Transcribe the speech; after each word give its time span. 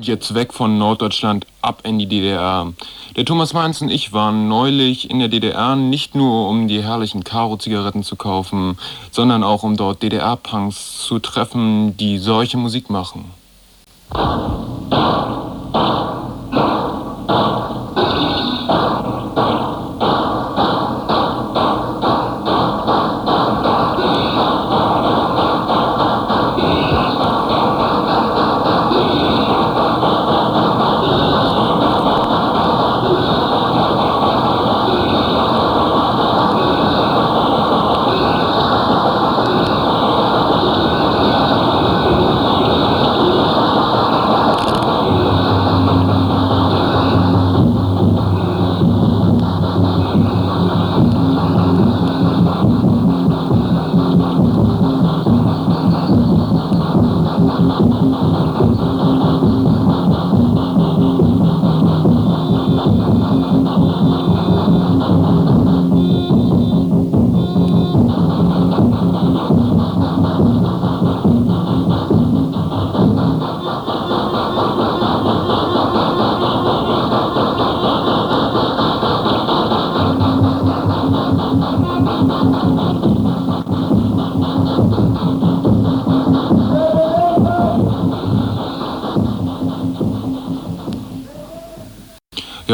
Und 0.00 0.06
jetzt 0.06 0.32
weg 0.32 0.54
von 0.54 0.78
Norddeutschland, 0.78 1.46
ab 1.60 1.82
in 1.84 1.98
die 1.98 2.06
DDR. 2.06 2.72
Der 3.16 3.26
Thomas 3.26 3.52
Mainz 3.52 3.82
und 3.82 3.90
ich 3.90 4.14
waren 4.14 4.48
neulich 4.48 5.10
in 5.10 5.18
der 5.18 5.28
DDR 5.28 5.76
nicht 5.76 6.14
nur 6.14 6.48
um 6.48 6.68
die 6.68 6.82
herrlichen 6.82 7.22
Karo-Zigaretten 7.22 8.02
zu 8.02 8.16
kaufen, 8.16 8.78
sondern 9.10 9.44
auch 9.44 9.62
um 9.62 9.76
dort 9.76 10.02
DDR-Punks 10.02 11.00
zu 11.00 11.18
treffen, 11.18 11.98
die 11.98 12.16
solche 12.16 12.56
Musik 12.56 12.88
machen. 12.88 13.26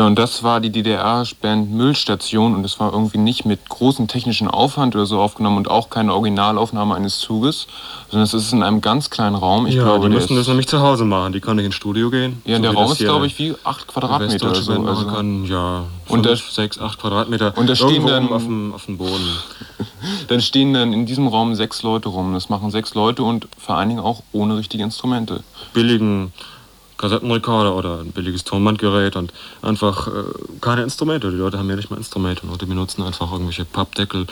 Und 0.07 0.19
das 0.19 0.43
war 0.43 0.61
die 0.61 0.71
DDR-Band 0.71 1.71
Müllstation 1.71 2.55
und 2.55 2.65
es 2.65 2.79
war 2.79 2.93
irgendwie 2.93 3.19
nicht 3.19 3.45
mit 3.45 3.69
großem 3.69 4.09
technischen 4.09 4.49
Aufwand 4.49 4.95
oder 4.95 5.07
so 5.07 5.21
aufgenommen 5.21 5.59
und 5.59 5.69
auch 5.69 5.91
keine 5.91 6.15
Originalaufnahme 6.15 6.95
eines 6.95 7.19
Zuges, 7.19 7.67
sondern 8.09 8.25
es 8.25 8.33
ist 8.33 8.53
in 8.53 8.63
einem 8.63 8.81
ganz 8.81 9.11
kleinen 9.11 9.37
Raum. 9.37 9.67
Ich 9.67 9.75
ja, 9.75 9.83
glaube, 9.83 10.09
die 10.09 10.15
müssen 10.15 10.37
das 10.37 10.47
nämlich 10.49 10.69
zu 10.69 10.81
Hause 10.81 11.05
machen. 11.05 11.33
Die 11.33 11.41
kann 11.41 11.57
nicht 11.57 11.67
ins 11.67 11.75
Studio 11.75 12.11
gehen. 12.11 12.41
Ja, 12.45 12.57
so 12.57 12.63
der 12.63 12.73
Raum 12.73 12.93
ist, 12.93 12.99
glaube 12.99 13.27
ich, 13.27 13.39
wie 13.39 13.55
acht 13.65 13.87
Quadratmeter 13.89 14.51
oder 14.51 14.63
so. 14.63 14.73
Also 14.73 15.07
kann, 15.07 15.45
ja, 15.45 15.85
und 16.09 16.27
fünf, 16.27 16.51
sechs, 16.51 16.79
acht 16.79 17.01
Quadratmeter. 17.01 17.53
Und 17.57 17.69
da 17.69 17.75
stehen 17.75 18.07
dann 18.07 18.33
auf 18.33 18.45
dem, 18.45 18.75
auf 18.75 18.87
dem 18.87 18.99
Boden. 18.99 19.29
dann 20.29 20.41
stehen 20.41 20.73
dann 20.73 20.93
in 20.93 21.07
diesem 21.07 21.27
Raum 21.27 21.55
sechs 21.55 21.83
Leute 21.83 22.09
rum. 22.09 22.33
Das 22.33 22.49
machen 22.49 22.71
sechs 22.71 22.95
Leute 22.95 23.23
und 23.23 23.49
vor 23.59 23.77
allen 23.77 23.89
Dingen 23.89 24.01
auch 24.01 24.23
ohne 24.33 24.57
richtige 24.57 24.85
Instrumente. 24.85 25.43
Billigen 25.73 26.33
Kassettenrekorder 26.97 27.75
oder 27.75 28.01
ein 28.01 28.13
billiges 28.13 28.45
Tonbandgerät 28.45 29.17
und 29.17 29.33
einfach 29.63 30.09
äh, 30.09 30.11
keine 30.61 30.83
Instrumente. 30.83 31.31
Die 31.31 31.37
Leute 31.37 31.59
haben 31.59 31.69
ja 31.69 31.77
nicht 31.77 31.91
mal 31.91 31.97
Instrumente 31.97 32.47
und 32.47 32.61
die 32.61 32.67
benutzen 32.67 33.03
einfach 33.03 33.31
irgendwelche 33.33 33.65
Pappdeckel 33.65 34.27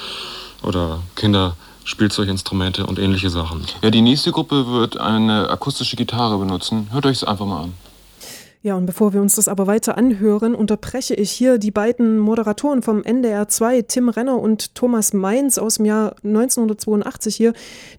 oder 0.63 1.01
Kinderspielzeuginstrumente 1.17 2.87
und 2.87 2.99
ähnliche 2.99 3.31
Sachen. 3.31 3.65
Ja, 3.83 3.91
die 3.91 4.03
nächste 4.03 4.33
Gruppe 4.33 4.67
wird 4.67 4.97
eine 4.97 5.51
akustische 5.51 5.97
Gitarre 5.97 6.39
benutzen. 6.39 6.89
Hört 6.93 7.07
euch 7.07 7.19
es 7.19 7.25
einfach 7.25 7.47
mal 7.47 7.65
an. 7.65 7.75
Ja, 8.65 8.77
und 8.77 8.87
bevor 8.87 9.13
wir 9.13 9.21
uns 9.21 9.35
das 9.35 9.47
aber 9.47 9.67
weiter 9.67 9.99
anhören, 9.99 10.55
unterbreche 10.55 11.13
ich 11.13 11.31
hier 11.31 11.59
die 11.59 11.71
beiden 11.71 12.17
Moderatoren 12.19 12.81
vom 12.81 13.05
NDR 13.05 13.47
2, 13.47 13.83
Tim 13.83 14.09
Renner 14.09 14.41
und 14.41 14.75
Thomas 14.75 15.13
Mainz 15.13 15.59
aus 15.59 15.75
dem 15.75 15.85
Jahr 15.85 16.17
1982 16.25 17.37
hier. 17.37 17.53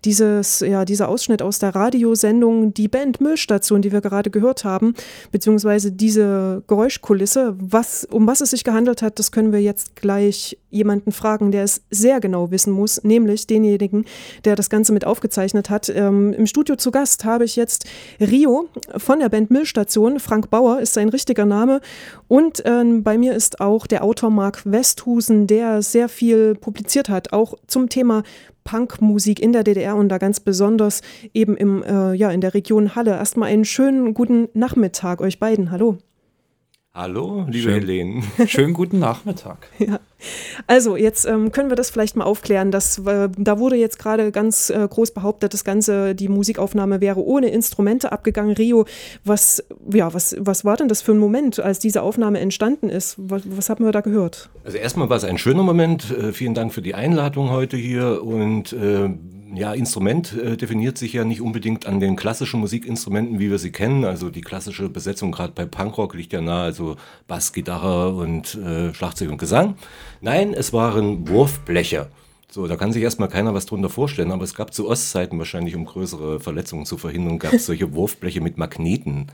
Dieses, 0.05 0.61
ja, 0.61 0.83
dieser 0.83 1.07
Ausschnitt 1.07 1.43
aus 1.43 1.59
der 1.59 1.75
Radiosendung 1.75 2.73
Die 2.73 2.87
Band 2.87 3.21
Müllstation, 3.21 3.83
die 3.83 3.91
wir 3.91 4.01
gerade 4.01 4.31
gehört 4.31 4.65
haben, 4.65 4.95
beziehungsweise 5.31 5.91
diese 5.91 6.63
Geräuschkulisse. 6.65 7.55
Was, 7.59 8.03
um 8.09 8.25
was 8.25 8.41
es 8.41 8.49
sich 8.49 8.63
gehandelt 8.63 9.03
hat, 9.03 9.19
das 9.19 9.31
können 9.31 9.51
wir 9.51 9.61
jetzt 9.61 9.95
gleich 9.95 10.57
jemanden 10.71 11.11
fragen, 11.11 11.51
der 11.51 11.63
es 11.63 11.83
sehr 11.91 12.19
genau 12.19 12.49
wissen 12.49 12.73
muss, 12.73 13.03
nämlich 13.03 13.45
denjenigen, 13.45 14.05
der 14.45 14.55
das 14.55 14.71
Ganze 14.71 14.93
mit 14.93 15.05
aufgezeichnet 15.05 15.69
hat. 15.69 15.89
Ähm, 15.89 16.33
Im 16.33 16.47
Studio 16.47 16.75
zu 16.75 16.89
Gast 16.89 17.23
habe 17.23 17.45
ich 17.45 17.55
jetzt 17.55 17.85
Rio 18.19 18.67
von 18.97 19.19
der 19.19 19.29
Band 19.29 19.51
Müllstation, 19.51 20.19
Frank 20.19 20.49
Bauer 20.55 20.79
ist 20.79 20.93
sein 20.93 21.09
richtiger 21.09 21.45
Name. 21.45 21.81
Und 22.29 22.63
ähm, 22.63 23.03
bei 23.03 23.17
mir 23.17 23.33
ist 23.33 23.59
auch 23.59 23.87
der 23.87 24.05
Autor 24.05 24.29
Marc 24.29 24.61
Westhusen, 24.63 25.47
der 25.47 25.81
sehr 25.81 26.07
viel 26.07 26.55
publiziert 26.55 27.09
hat, 27.09 27.33
auch 27.33 27.55
zum 27.67 27.89
Thema 27.89 28.23
Punkmusik 28.63 29.41
in 29.41 29.51
der 29.51 29.65
DDR 29.65 29.97
und 29.97 30.07
da 30.07 30.17
ganz 30.17 30.39
besonders 30.39 31.01
eben 31.33 31.57
im, 31.57 31.83
äh, 31.83 32.13
ja, 32.13 32.31
in 32.31 32.39
der 32.39 32.53
Region 32.53 32.95
Halle. 32.95 33.11
Erstmal 33.11 33.49
einen 33.49 33.65
schönen 33.65 34.13
guten 34.13 34.47
Nachmittag 34.53 35.19
euch 35.19 35.39
beiden. 35.39 35.71
Hallo. 35.71 35.97
Hallo, 36.95 37.43
liebe 37.49 37.71
Schön. 37.71 37.73
Helene. 37.73 38.23
Schönen 38.47 38.73
guten 38.73 38.99
Nachmittag. 38.99 39.67
ja. 39.79 39.99
Also, 40.65 40.95
jetzt 40.95 41.25
ähm, 41.25 41.51
können 41.51 41.69
wir 41.69 41.75
das 41.75 41.89
vielleicht 41.89 42.15
mal 42.15 42.23
aufklären. 42.23 42.71
Dass, 42.71 42.99
äh, 42.99 43.27
da 43.37 43.59
wurde 43.59 43.75
jetzt 43.75 43.99
gerade 43.99 44.31
ganz 44.31 44.69
äh, 44.69 44.87
groß 44.89 45.11
behauptet, 45.11 45.53
das 45.53 45.65
Ganze, 45.65 46.15
die 46.15 46.29
Musikaufnahme 46.29 47.01
wäre 47.01 47.21
ohne 47.21 47.49
Instrumente 47.49 48.13
abgegangen. 48.13 48.55
Rio, 48.55 48.85
was, 49.25 49.61
ja, 49.91 50.13
was, 50.13 50.37
was 50.39 50.63
war 50.63 50.77
denn 50.77 50.87
das 50.87 51.01
für 51.01 51.11
ein 51.11 51.17
Moment, 51.17 51.59
als 51.59 51.79
diese 51.79 52.01
Aufnahme 52.01 52.39
entstanden 52.39 52.87
ist? 52.87 53.15
Was, 53.17 53.41
was 53.45 53.69
haben 53.69 53.83
wir 53.83 53.91
da 53.91 53.99
gehört? 53.99 54.49
Also, 54.63 54.77
erstmal 54.77 55.09
war 55.09 55.17
es 55.17 55.25
ein 55.25 55.37
schöner 55.37 55.63
Moment. 55.63 56.09
Äh, 56.11 56.31
vielen 56.31 56.53
Dank 56.53 56.73
für 56.73 56.81
die 56.81 56.95
Einladung 56.95 57.49
heute 57.49 57.75
hier 57.75 58.23
und 58.23 58.71
äh, 58.71 59.09
ja, 59.53 59.73
Instrument 59.73 60.33
äh, 60.33 60.57
definiert 60.57 60.97
sich 60.97 61.13
ja 61.13 61.23
nicht 61.23 61.41
unbedingt 61.41 61.85
an 61.85 61.99
den 61.99 62.15
klassischen 62.15 62.59
Musikinstrumenten, 62.59 63.39
wie 63.39 63.51
wir 63.51 63.59
sie 63.59 63.71
kennen. 63.71 64.05
Also 64.05 64.29
die 64.29 64.41
klassische 64.41 64.89
Besetzung 64.89 65.31
gerade 65.31 65.53
bei 65.53 65.65
Punkrock 65.65 66.15
liegt 66.15 66.33
ja 66.33 66.41
nahe, 66.41 66.63
also 66.63 66.95
Bass, 67.27 67.53
Gitarre 67.53 68.15
und 68.15 68.55
äh, 68.55 68.93
Schlagzeug 68.93 69.29
und 69.29 69.37
Gesang. 69.37 69.75
Nein, 70.21 70.53
es 70.53 70.73
waren 70.73 71.27
Wurfbleche. 71.27 72.07
So, 72.49 72.67
da 72.67 72.75
kann 72.77 72.93
sich 72.93 73.03
erstmal 73.03 73.29
keiner 73.29 73.53
was 73.53 73.65
drunter 73.65 73.89
vorstellen, 73.89 74.31
aber 74.31 74.43
es 74.43 74.55
gab 74.55 74.73
zu 74.73 74.87
Ostzeiten 74.87 75.37
wahrscheinlich, 75.37 75.75
um 75.75 75.85
größere 75.85 76.39
Verletzungen 76.39 76.85
zu 76.85 76.97
verhindern, 76.97 77.37
gab 77.37 77.53
es 77.53 77.65
solche 77.65 77.93
Wurfbleche 77.93 78.41
mit 78.41 78.57
Magneten. 78.57 79.27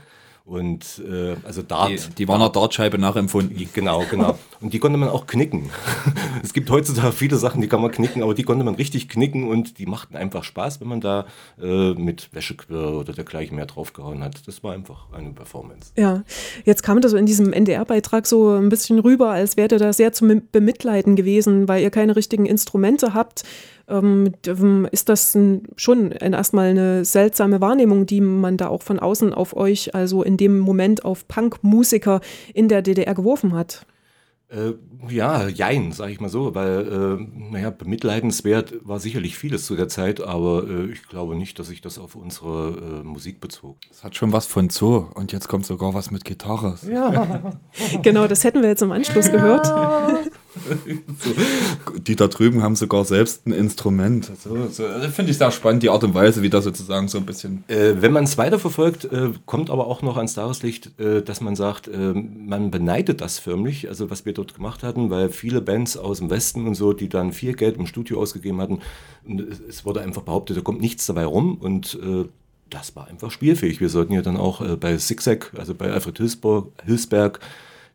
Und 0.44 1.00
äh, 1.08 1.36
also 1.44 1.62
Dart. 1.62 1.90
Die, 1.90 2.14
die 2.16 2.28
war 2.28 2.34
einer 2.34 2.48
Dartscheibe 2.48 2.98
nachempfunden. 2.98 3.68
Genau, 3.72 4.04
genau. 4.10 4.36
Und 4.60 4.72
die 4.72 4.80
konnte 4.80 4.98
man 4.98 5.08
auch 5.08 5.28
knicken. 5.28 5.70
es 6.42 6.52
gibt 6.52 6.68
heutzutage 6.68 7.12
viele 7.12 7.36
Sachen, 7.36 7.60
die 7.60 7.68
kann 7.68 7.80
man 7.80 7.92
knicken, 7.92 8.24
aber 8.24 8.34
die 8.34 8.42
konnte 8.42 8.64
man 8.64 8.74
richtig 8.74 9.08
knicken 9.08 9.48
und 9.48 9.78
die 9.78 9.86
machten 9.86 10.16
einfach 10.16 10.42
Spaß, 10.42 10.80
wenn 10.80 10.88
man 10.88 11.00
da 11.00 11.26
äh, 11.60 11.94
mit 11.94 12.34
Wäschequirl 12.34 12.94
oder 12.94 13.12
dergleichen 13.12 13.54
mehr 13.54 13.66
draufgehauen 13.66 14.24
hat. 14.24 14.46
Das 14.48 14.64
war 14.64 14.72
einfach 14.74 15.06
eine 15.12 15.30
Performance. 15.30 15.92
Ja, 15.96 16.24
jetzt 16.64 16.82
kam 16.82 17.00
das 17.00 17.12
in 17.12 17.26
diesem 17.26 17.52
NDR-Beitrag 17.52 18.26
so 18.26 18.50
ein 18.56 18.68
bisschen 18.68 18.98
rüber, 18.98 19.30
als 19.30 19.56
wäre 19.56 19.68
da 19.68 19.92
sehr 19.92 20.12
zum 20.12 20.42
Bemitleiden 20.50 21.14
gewesen, 21.14 21.68
weil 21.68 21.82
ihr 21.82 21.90
keine 21.90 22.16
richtigen 22.16 22.46
Instrumente 22.46 23.14
habt. 23.14 23.44
Ähm, 23.88 24.32
ist 24.90 25.08
das 25.08 25.34
ein, 25.34 25.64
schon 25.76 26.12
erstmal 26.12 26.70
eine 26.70 27.04
seltsame 27.04 27.60
Wahrnehmung, 27.60 28.06
die 28.06 28.20
man 28.20 28.56
da 28.56 28.68
auch 28.68 28.82
von 28.82 28.98
außen 28.98 29.32
auf 29.32 29.56
euch, 29.56 29.94
also 29.94 30.22
in 30.22 30.36
dem 30.36 30.58
Moment 30.58 31.04
auf 31.04 31.26
Punkmusiker 31.28 32.20
in 32.54 32.68
der 32.68 32.82
DDR 32.82 33.14
geworfen 33.14 33.54
hat? 33.54 33.86
Äh, 34.52 34.74
ja, 35.08 35.48
jein, 35.48 35.92
sag 35.92 36.10
ich 36.10 36.20
mal 36.20 36.28
so, 36.28 36.54
weil, 36.54 36.86
äh, 36.86 37.50
naja, 37.50 37.70
bemitleidenswert 37.70 38.74
war 38.82 39.00
sicherlich 39.00 39.36
vieles 39.36 39.64
zu 39.64 39.76
der 39.76 39.88
Zeit, 39.88 40.20
aber 40.20 40.64
äh, 40.68 40.92
ich 40.92 41.08
glaube 41.08 41.36
nicht, 41.36 41.58
dass 41.58 41.68
sich 41.68 41.80
das 41.80 41.98
auf 41.98 42.14
unsere 42.16 43.00
äh, 43.00 43.02
Musik 43.02 43.40
bezog. 43.40 43.78
Es 43.90 44.04
hat 44.04 44.14
schon 44.14 44.32
was 44.32 44.46
von 44.46 44.68
Zoo 44.68 45.06
und 45.14 45.32
jetzt 45.32 45.48
kommt 45.48 45.64
sogar 45.64 45.94
was 45.94 46.10
mit 46.10 46.26
Gitarre. 46.26 46.76
Ja. 46.86 47.58
genau, 48.02 48.26
das 48.26 48.44
hätten 48.44 48.60
wir 48.60 48.68
jetzt 48.68 48.82
im 48.82 48.92
Anschluss 48.92 49.30
gehört. 49.30 49.66
so, 51.18 51.30
die 51.98 52.16
da 52.16 52.28
drüben 52.28 52.62
haben 52.62 52.76
sogar 52.76 53.04
selbst 53.04 53.46
ein 53.46 53.52
Instrument. 53.52 54.30
So, 54.42 54.68
so, 54.68 54.86
also 54.86 55.08
Finde 55.08 55.30
ich 55.30 55.38
sehr 55.38 55.50
spannend, 55.50 55.82
die 55.82 55.90
Art 55.90 56.04
und 56.04 56.14
Weise, 56.14 56.42
wie 56.42 56.50
das 56.50 56.64
sozusagen 56.64 57.08
so 57.08 57.18
ein 57.18 57.26
bisschen. 57.26 57.64
Äh, 57.68 57.94
wenn 58.00 58.12
man 58.12 58.24
es 58.24 58.36
weiterverfolgt, 58.38 59.04
äh, 59.06 59.30
kommt 59.46 59.70
aber 59.70 59.86
auch 59.86 60.02
noch 60.02 60.16
ans 60.16 60.34
Tageslicht, 60.34 60.98
äh, 60.98 61.22
dass 61.22 61.40
man 61.40 61.56
sagt, 61.56 61.88
äh, 61.88 62.12
man 62.12 62.70
beneidet 62.70 63.20
das 63.20 63.38
förmlich, 63.38 63.88
also 63.88 64.10
was 64.10 64.26
wir 64.26 64.34
dort 64.34 64.54
gemacht 64.54 64.82
hatten, 64.82 65.10
weil 65.10 65.30
viele 65.30 65.60
Bands 65.60 65.96
aus 65.96 66.18
dem 66.18 66.30
Westen 66.30 66.66
und 66.66 66.74
so, 66.74 66.92
die 66.92 67.08
dann 67.08 67.32
viel 67.32 67.54
Geld 67.54 67.76
im 67.76 67.86
Studio 67.86 68.20
ausgegeben 68.20 68.60
hatten, 68.60 68.80
es 69.68 69.84
wurde 69.84 70.00
einfach 70.00 70.22
behauptet, 70.22 70.56
da 70.56 70.60
kommt 70.60 70.80
nichts 70.80 71.06
dabei 71.06 71.24
rum 71.24 71.56
und 71.60 71.98
äh, 72.02 72.26
das 72.70 72.96
war 72.96 73.06
einfach 73.06 73.30
spielfähig. 73.30 73.80
Wir 73.80 73.88
sollten 73.88 74.12
ja 74.12 74.22
dann 74.22 74.36
auch 74.36 74.60
äh, 74.60 74.76
bei 74.76 74.96
Zigzag, 74.96 75.52
also 75.56 75.74
bei 75.74 75.92
Alfred 75.92 76.16
Hilsberg, 76.18 76.66
Hilsberg 76.84 77.40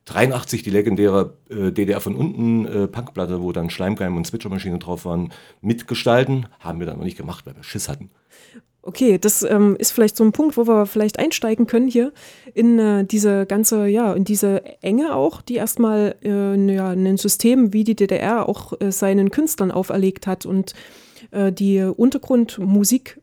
83 0.08 0.64
die 0.64 0.70
legendäre 0.70 1.38
äh, 1.50 1.72
DDR 1.72 2.02
von 2.02 2.16
unten 2.16 2.66
äh, 2.66 2.88
Punkplatte, 2.88 3.42
wo 3.42 3.52
dann 3.52 3.70
Schleimkeim 3.70 4.16
und 4.16 4.26
Switchermaschine 4.26 4.80
drauf 4.80 5.06
waren, 5.06 5.32
mitgestalten. 5.62 6.48
Haben 6.60 6.80
wir 6.80 6.88
dann 6.88 6.98
noch 6.98 7.06
nicht 7.06 7.18
gemacht, 7.18 7.46
weil 7.46 7.56
wir 7.56 7.64
Schiss 7.64 7.90
hatten. 7.90 8.10
Okay, 8.88 9.18
das 9.18 9.44
ähm, 9.44 9.76
ist 9.78 9.92
vielleicht 9.92 10.16
so 10.16 10.24
ein 10.24 10.32
Punkt, 10.32 10.56
wo 10.56 10.66
wir 10.66 10.86
vielleicht 10.86 11.20
einsteigen 11.20 11.68
können 11.68 11.90
hier 11.90 12.14
in 12.54 12.80
äh, 12.80 13.04
diese 13.04 13.46
ganze, 13.46 13.88
ja, 13.88 14.14
in 14.14 14.24
diese 14.24 14.64
Enge 14.82 15.14
auch, 15.14 15.42
die 15.42 15.56
erstmal 15.56 16.16
äh, 16.24 16.74
ja, 16.74 16.92
ein 16.92 17.18
System 17.18 17.74
wie 17.74 17.84
die 17.84 17.96
DDR 17.96 18.48
auch 18.48 18.80
äh, 18.80 18.94
seinen 18.94 19.30
Künstlern 19.30 19.72
auferlegt 19.72 20.26
hat 20.26 20.46
und 20.46 20.74
äh, 21.32 21.52
die 21.52 21.82
Untergrundmusik 21.82 23.20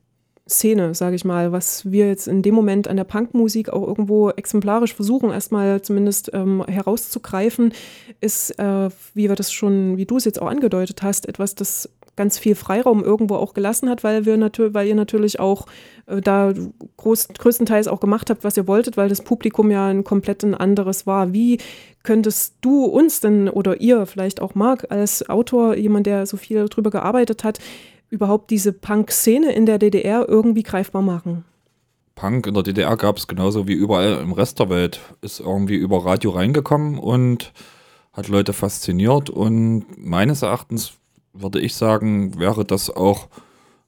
Szene, 0.48 0.94
sage 0.94 1.16
ich 1.16 1.24
mal, 1.24 1.52
was 1.52 1.90
wir 1.90 2.06
jetzt 2.06 2.28
in 2.28 2.42
dem 2.42 2.54
Moment 2.54 2.86
an 2.86 2.98
der 2.98 3.04
Punkmusik 3.04 3.70
auch 3.70 3.86
irgendwo 3.86 4.28
exemplarisch 4.30 4.94
versuchen, 4.94 5.30
erstmal 5.30 5.80
zumindest 5.80 6.30
ähm, 6.34 6.62
herauszugreifen, 6.66 7.72
ist, 8.20 8.58
äh, 8.58 8.90
wie 9.14 9.28
wir 9.28 9.36
das 9.36 9.52
schon, 9.52 9.96
wie 9.96 10.04
du 10.04 10.18
es 10.18 10.26
jetzt 10.26 10.42
auch 10.42 10.48
angedeutet 10.48 11.02
hast, 11.02 11.26
etwas, 11.28 11.54
das 11.54 11.88
ganz 12.16 12.38
viel 12.38 12.54
Freiraum 12.54 13.02
irgendwo 13.02 13.36
auch 13.36 13.54
gelassen 13.54 13.88
hat, 13.88 14.04
weil 14.04 14.26
wir 14.26 14.36
natürlich, 14.36 14.74
weil 14.74 14.86
ihr 14.86 14.94
natürlich 14.94 15.40
auch 15.40 15.66
äh, 16.06 16.20
da 16.20 16.52
groß, 16.98 17.28
größtenteils 17.28 17.88
auch 17.88 18.00
gemacht 18.00 18.30
habt, 18.30 18.44
was 18.44 18.56
ihr 18.56 18.66
wolltet, 18.66 18.96
weil 18.96 19.08
das 19.08 19.22
Publikum 19.22 19.70
ja 19.70 19.86
ein 19.86 20.04
komplett 20.04 20.42
ein 20.44 20.54
anderes 20.54 21.06
war. 21.06 21.32
Wie 21.32 21.58
könntest 22.02 22.56
du 22.60 22.84
uns 22.84 23.20
denn 23.20 23.48
oder 23.48 23.80
ihr 23.80 24.04
vielleicht 24.06 24.42
auch 24.42 24.54
Marc 24.54 24.90
als 24.90 25.28
Autor, 25.28 25.74
jemand, 25.74 26.06
der 26.06 26.26
so 26.26 26.36
viel 26.36 26.68
darüber 26.68 26.90
gearbeitet 26.90 27.44
hat, 27.44 27.58
überhaupt 28.14 28.50
diese 28.50 28.72
Punk-Szene 28.72 29.52
in 29.52 29.66
der 29.66 29.78
DDR 29.78 30.26
irgendwie 30.28 30.62
greifbar 30.62 31.02
machen? 31.02 31.44
Punk 32.14 32.46
in 32.46 32.54
der 32.54 32.62
DDR 32.62 32.96
gab 32.96 33.18
es 33.18 33.26
genauso 33.26 33.66
wie 33.66 33.72
überall 33.72 34.20
im 34.22 34.32
Rest 34.32 34.60
der 34.60 34.70
Welt. 34.70 35.00
Ist 35.20 35.40
irgendwie 35.40 35.74
über 35.74 36.04
Radio 36.04 36.30
reingekommen 36.30 36.98
und 36.98 37.52
hat 38.12 38.28
Leute 38.28 38.52
fasziniert. 38.52 39.28
Und 39.28 39.84
meines 39.98 40.42
Erachtens 40.42 40.92
würde 41.32 41.60
ich 41.60 41.74
sagen, 41.74 42.38
wäre 42.38 42.64
das 42.64 42.88
auch 42.88 43.28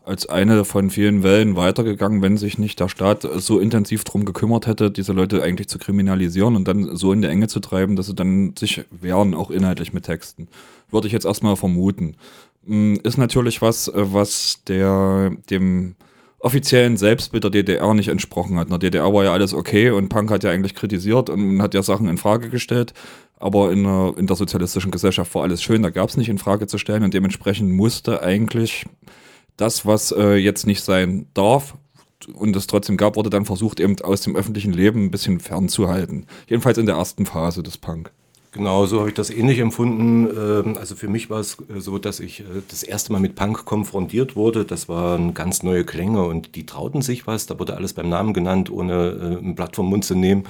als 0.06 0.28
eine 0.28 0.64
von 0.64 0.88
vielen 0.90 1.24
Wellen 1.24 1.56
weitergegangen, 1.56 2.22
wenn 2.22 2.36
sich 2.36 2.58
nicht 2.58 2.78
der 2.78 2.88
Staat 2.88 3.28
so 3.38 3.58
intensiv 3.58 4.04
darum 4.04 4.24
gekümmert 4.24 4.68
hätte, 4.68 4.88
diese 4.90 5.12
Leute 5.12 5.42
eigentlich 5.42 5.68
zu 5.68 5.78
kriminalisieren 5.78 6.54
und 6.54 6.68
dann 6.68 6.96
so 6.96 7.12
in 7.12 7.22
die 7.22 7.28
Enge 7.28 7.48
zu 7.48 7.58
treiben, 7.58 7.96
dass 7.96 8.06
sie 8.06 8.14
dann 8.14 8.54
sich 8.56 8.84
wehren, 8.90 9.34
auch 9.34 9.50
inhaltlich 9.50 9.92
mit 9.92 10.04
Texten. 10.04 10.46
Würde 10.90 11.08
ich 11.08 11.12
jetzt 11.12 11.26
erstmal 11.26 11.56
vermuten. 11.56 12.14
Hm, 12.66 13.00
ist 13.02 13.18
natürlich 13.18 13.62
was, 13.62 13.88
äh, 13.88 13.92
was 13.94 14.62
der, 14.66 15.30
dem 15.50 15.96
offiziellen 16.38 16.96
Selbstbild 16.96 17.44
der 17.44 17.50
DDR 17.50 17.94
nicht 17.94 18.08
entsprochen 18.08 18.58
hat. 18.58 18.66
In 18.66 18.70
der 18.70 18.78
DDR 18.78 19.12
war 19.12 19.24
ja 19.24 19.32
alles 19.32 19.54
okay 19.54 19.90
und 19.90 20.08
Punk 20.08 20.30
hat 20.30 20.44
ja 20.44 20.50
eigentlich 20.50 20.74
kritisiert 20.74 21.30
und 21.30 21.62
hat 21.62 21.74
ja 21.74 21.82
Sachen 21.82 22.08
in 22.08 22.18
Frage 22.18 22.50
gestellt. 22.50 22.92
Aber 23.38 23.72
in 23.72 23.84
der, 23.84 24.14
in 24.16 24.26
der 24.26 24.36
sozialistischen 24.36 24.90
Gesellschaft 24.90 25.34
war 25.34 25.42
alles 25.42 25.62
schön, 25.62 25.82
da 25.82 25.90
gab 25.90 26.08
es 26.08 26.16
nicht 26.16 26.28
in 26.28 26.38
Frage 26.38 26.66
zu 26.66 26.78
stellen 26.78 27.02
und 27.02 27.14
dementsprechend 27.14 27.70
musste 27.70 28.22
eigentlich 28.22 28.86
das, 29.56 29.86
was 29.86 30.12
äh, 30.12 30.36
jetzt 30.36 30.66
nicht 30.66 30.82
sein 30.82 31.26
darf 31.34 31.74
und 32.34 32.56
es 32.56 32.66
trotzdem 32.66 32.96
gab, 32.96 33.16
wurde 33.16 33.30
dann 33.30 33.44
versucht, 33.44 33.80
eben 33.80 34.00
aus 34.00 34.22
dem 34.22 34.36
öffentlichen 34.36 34.72
Leben 34.72 35.04
ein 35.04 35.10
bisschen 35.10 35.40
fernzuhalten. 35.40 36.26
Jedenfalls 36.48 36.78
in 36.78 36.86
der 36.86 36.96
ersten 36.96 37.26
Phase 37.26 37.62
des 37.62 37.76
Punk. 37.76 38.10
Genau, 38.56 38.86
so 38.86 39.00
habe 39.00 39.10
ich 39.10 39.14
das 39.14 39.28
ähnlich 39.28 39.58
empfunden. 39.58 40.26
Ähm, 40.34 40.78
also 40.78 40.96
für 40.96 41.08
mich 41.08 41.28
war 41.28 41.40
es 41.40 41.58
äh, 41.68 41.78
so, 41.78 41.98
dass 41.98 42.20
ich 42.20 42.40
äh, 42.40 42.44
das 42.68 42.82
erste 42.82 43.12
Mal 43.12 43.20
mit 43.20 43.34
Punk 43.34 43.66
konfrontiert 43.66 44.34
wurde. 44.34 44.64
Das 44.64 44.88
waren 44.88 45.34
ganz 45.34 45.62
neue 45.62 45.84
Klänge 45.84 46.24
und 46.24 46.56
die 46.56 46.64
trauten 46.64 47.02
sich 47.02 47.26
was. 47.26 47.44
Da 47.44 47.58
wurde 47.58 47.76
alles 47.76 47.92
beim 47.92 48.08
Namen 48.08 48.32
genannt, 48.32 48.70
ohne 48.70 48.94
äh, 49.42 49.44
ein 49.44 49.54
Blatt 49.54 49.76
vom 49.76 49.90
Mund 49.90 50.04
zu 50.04 50.14
nehmen. 50.14 50.44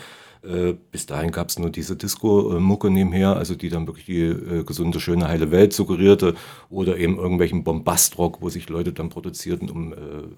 Bis 0.93 1.07
dahin 1.07 1.33
gab 1.33 1.49
es 1.49 1.59
nur 1.59 1.71
diese 1.71 1.97
Disco-Mucke 1.97 2.89
nebenher, 2.89 3.35
also 3.35 3.57
die 3.57 3.69
dann 3.69 3.89
wirklich 3.89 4.05
die 4.05 4.63
gesunde, 4.65 5.01
schöne, 5.01 5.27
heile 5.27 5.51
Welt 5.51 5.73
suggerierte 5.73 6.37
oder 6.71 6.99
eben 6.99 7.17
irgendwelchen 7.17 7.65
Bombastrock, 7.65 8.41
wo 8.41 8.49
sich 8.49 8.69
Leute 8.69 8.93
dann 8.93 9.09
produzierten, 9.09 9.69
um, 9.71 9.91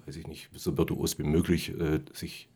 weiß 0.07 0.15
ich 0.15 0.25
nicht, 0.25 0.49
so 0.55 0.79
virtuos 0.79 1.19
wie 1.19 1.23
möglich 1.23 1.73
sich 2.11 2.49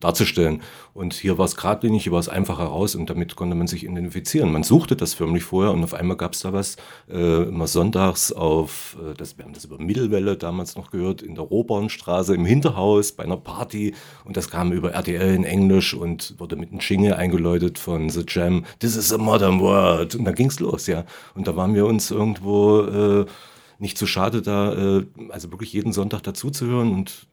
darzustellen. 0.00 0.62
Und 0.94 1.14
hier 1.14 1.38
war 1.38 1.44
es 1.44 1.56
geradlinig, 1.56 2.04
hier 2.04 2.12
war 2.12 2.20
es 2.20 2.28
einfach 2.28 2.58
heraus 2.58 2.94
und 2.94 3.10
damit 3.10 3.36
konnte 3.36 3.56
man 3.56 3.66
sich 3.66 3.84
identifizieren. 3.84 4.52
Man 4.52 4.62
suchte 4.62 4.96
das 4.96 5.14
förmlich 5.14 5.44
vorher 5.44 5.72
und 5.72 5.82
auf 5.82 5.94
einmal 5.94 6.16
gab 6.16 6.34
es 6.34 6.40
da 6.40 6.52
was, 6.52 6.76
äh, 7.10 7.44
immer 7.44 7.66
sonntags 7.66 8.32
auf, 8.32 8.96
äh, 9.00 9.14
das, 9.14 9.36
wir 9.38 9.44
haben 9.44 9.54
das 9.54 9.64
über 9.64 9.78
Mittelwelle 9.78 10.36
damals 10.36 10.76
noch 10.76 10.90
gehört, 10.90 11.22
in 11.22 11.34
der 11.34 11.44
Rohbahnstraße 11.44 12.34
im 12.34 12.44
Hinterhaus 12.44 13.12
bei 13.12 13.24
einer 13.24 13.36
Party 13.36 13.94
und 14.24 14.36
das 14.36 14.50
kam 14.50 14.72
über 14.72 14.92
RTL 14.92 15.34
in 15.34 15.44
Englisch 15.44 15.94
und 15.94 16.34
wurde 16.38 16.56
mit 16.56 16.70
einem 16.70 16.80
Jingle 16.80 17.14
eingeläutet 17.14 17.78
von 17.78 18.08
The 18.08 18.24
Jam, 18.26 18.64
This 18.78 18.96
is 18.96 19.12
a 19.12 19.18
modern 19.18 19.60
world 19.60 20.14
und 20.14 20.24
dann 20.24 20.34
ging 20.34 20.48
es 20.48 20.60
los, 20.60 20.86
ja. 20.86 21.04
Und 21.34 21.48
da 21.48 21.56
waren 21.56 21.74
wir 21.74 21.86
uns 21.86 22.10
irgendwo 22.10 22.82
äh, 22.82 23.26
nicht 23.78 23.98
zu 23.98 24.06
schade, 24.06 24.42
da 24.42 24.98
äh, 24.98 25.06
also 25.30 25.50
wirklich 25.50 25.72
jeden 25.72 25.92
Sonntag 25.92 26.22
dazuzuhören 26.22 26.92
und 26.92 27.28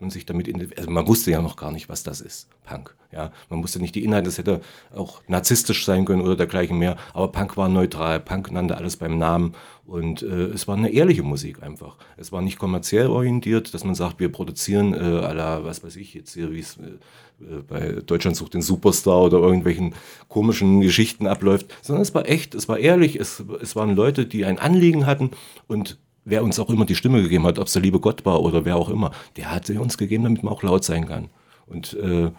man 0.00 0.10
sich 0.10 0.26
damit, 0.26 0.48
also 0.78 0.90
man 0.90 1.06
wusste 1.06 1.30
ja 1.30 1.42
noch 1.42 1.56
gar 1.56 1.72
nicht, 1.72 1.88
was 1.88 2.02
das 2.02 2.20
ist, 2.20 2.48
Punk. 2.64 2.94
Ja, 3.10 3.32
man 3.48 3.62
wusste 3.62 3.80
nicht 3.80 3.94
die 3.94 4.04
Inhalte, 4.04 4.26
das 4.26 4.36
hätte 4.36 4.60
auch 4.94 5.22
narzisstisch 5.28 5.86
sein 5.86 6.04
können 6.04 6.20
oder 6.20 6.36
dergleichen 6.36 6.78
mehr. 6.78 6.96
Aber 7.14 7.32
Punk 7.32 7.56
war 7.56 7.68
neutral, 7.68 8.20
Punk 8.20 8.52
nannte 8.52 8.76
alles 8.76 8.96
beim 8.96 9.16
Namen 9.16 9.54
und 9.86 10.22
äh, 10.22 10.46
es 10.48 10.68
war 10.68 10.76
eine 10.76 10.90
ehrliche 10.90 11.22
Musik 11.22 11.62
einfach. 11.62 11.96
Es 12.18 12.32
war 12.32 12.42
nicht 12.42 12.58
kommerziell 12.58 13.06
orientiert, 13.06 13.72
dass 13.72 13.84
man 13.84 13.94
sagt, 13.94 14.20
wir 14.20 14.30
produzieren 14.30 14.92
äh, 14.92 15.32
la, 15.32 15.64
was 15.64 15.82
weiß 15.82 15.96
ich 15.96 16.12
jetzt 16.12 16.34
hier, 16.34 16.52
wie 16.52 16.60
es 16.60 16.76
äh, 16.76 16.98
äh, 17.40 17.62
bei 17.66 17.92
Deutschland 18.04 18.36
sucht 18.36 18.54
den 18.54 18.62
Superstar 18.62 19.22
oder 19.22 19.38
irgendwelchen 19.38 19.94
komischen 20.28 20.80
Geschichten 20.80 21.26
abläuft, 21.26 21.74
sondern 21.82 22.02
es 22.02 22.14
war 22.14 22.28
echt, 22.28 22.54
es 22.54 22.68
war 22.68 22.78
ehrlich, 22.78 23.16
es, 23.16 23.42
es 23.60 23.76
waren 23.76 23.94
Leute, 23.94 24.26
die 24.26 24.44
ein 24.44 24.58
Anliegen 24.58 25.06
hatten 25.06 25.30
und 25.66 25.98
wer 26.24 26.44
uns 26.44 26.58
auch 26.58 26.70
immer 26.70 26.84
die 26.84 26.94
Stimme 26.94 27.22
gegeben 27.22 27.44
hat, 27.44 27.58
ob 27.58 27.66
es 27.66 27.72
der 27.72 27.82
liebe 27.82 28.00
Gott 28.00 28.24
war 28.24 28.42
oder 28.42 28.64
wer 28.64 28.76
auch 28.76 28.90
immer, 28.90 29.12
der 29.36 29.50
hat 29.50 29.66
sie 29.66 29.78
uns 29.78 29.98
gegeben, 29.98 30.24
damit 30.24 30.42
man 30.42 30.52
auch 30.52 30.62
laut 30.62 30.84
sein 30.84 31.06
kann. 31.06 31.30
Und 31.66 31.94
äh, 31.94 32.30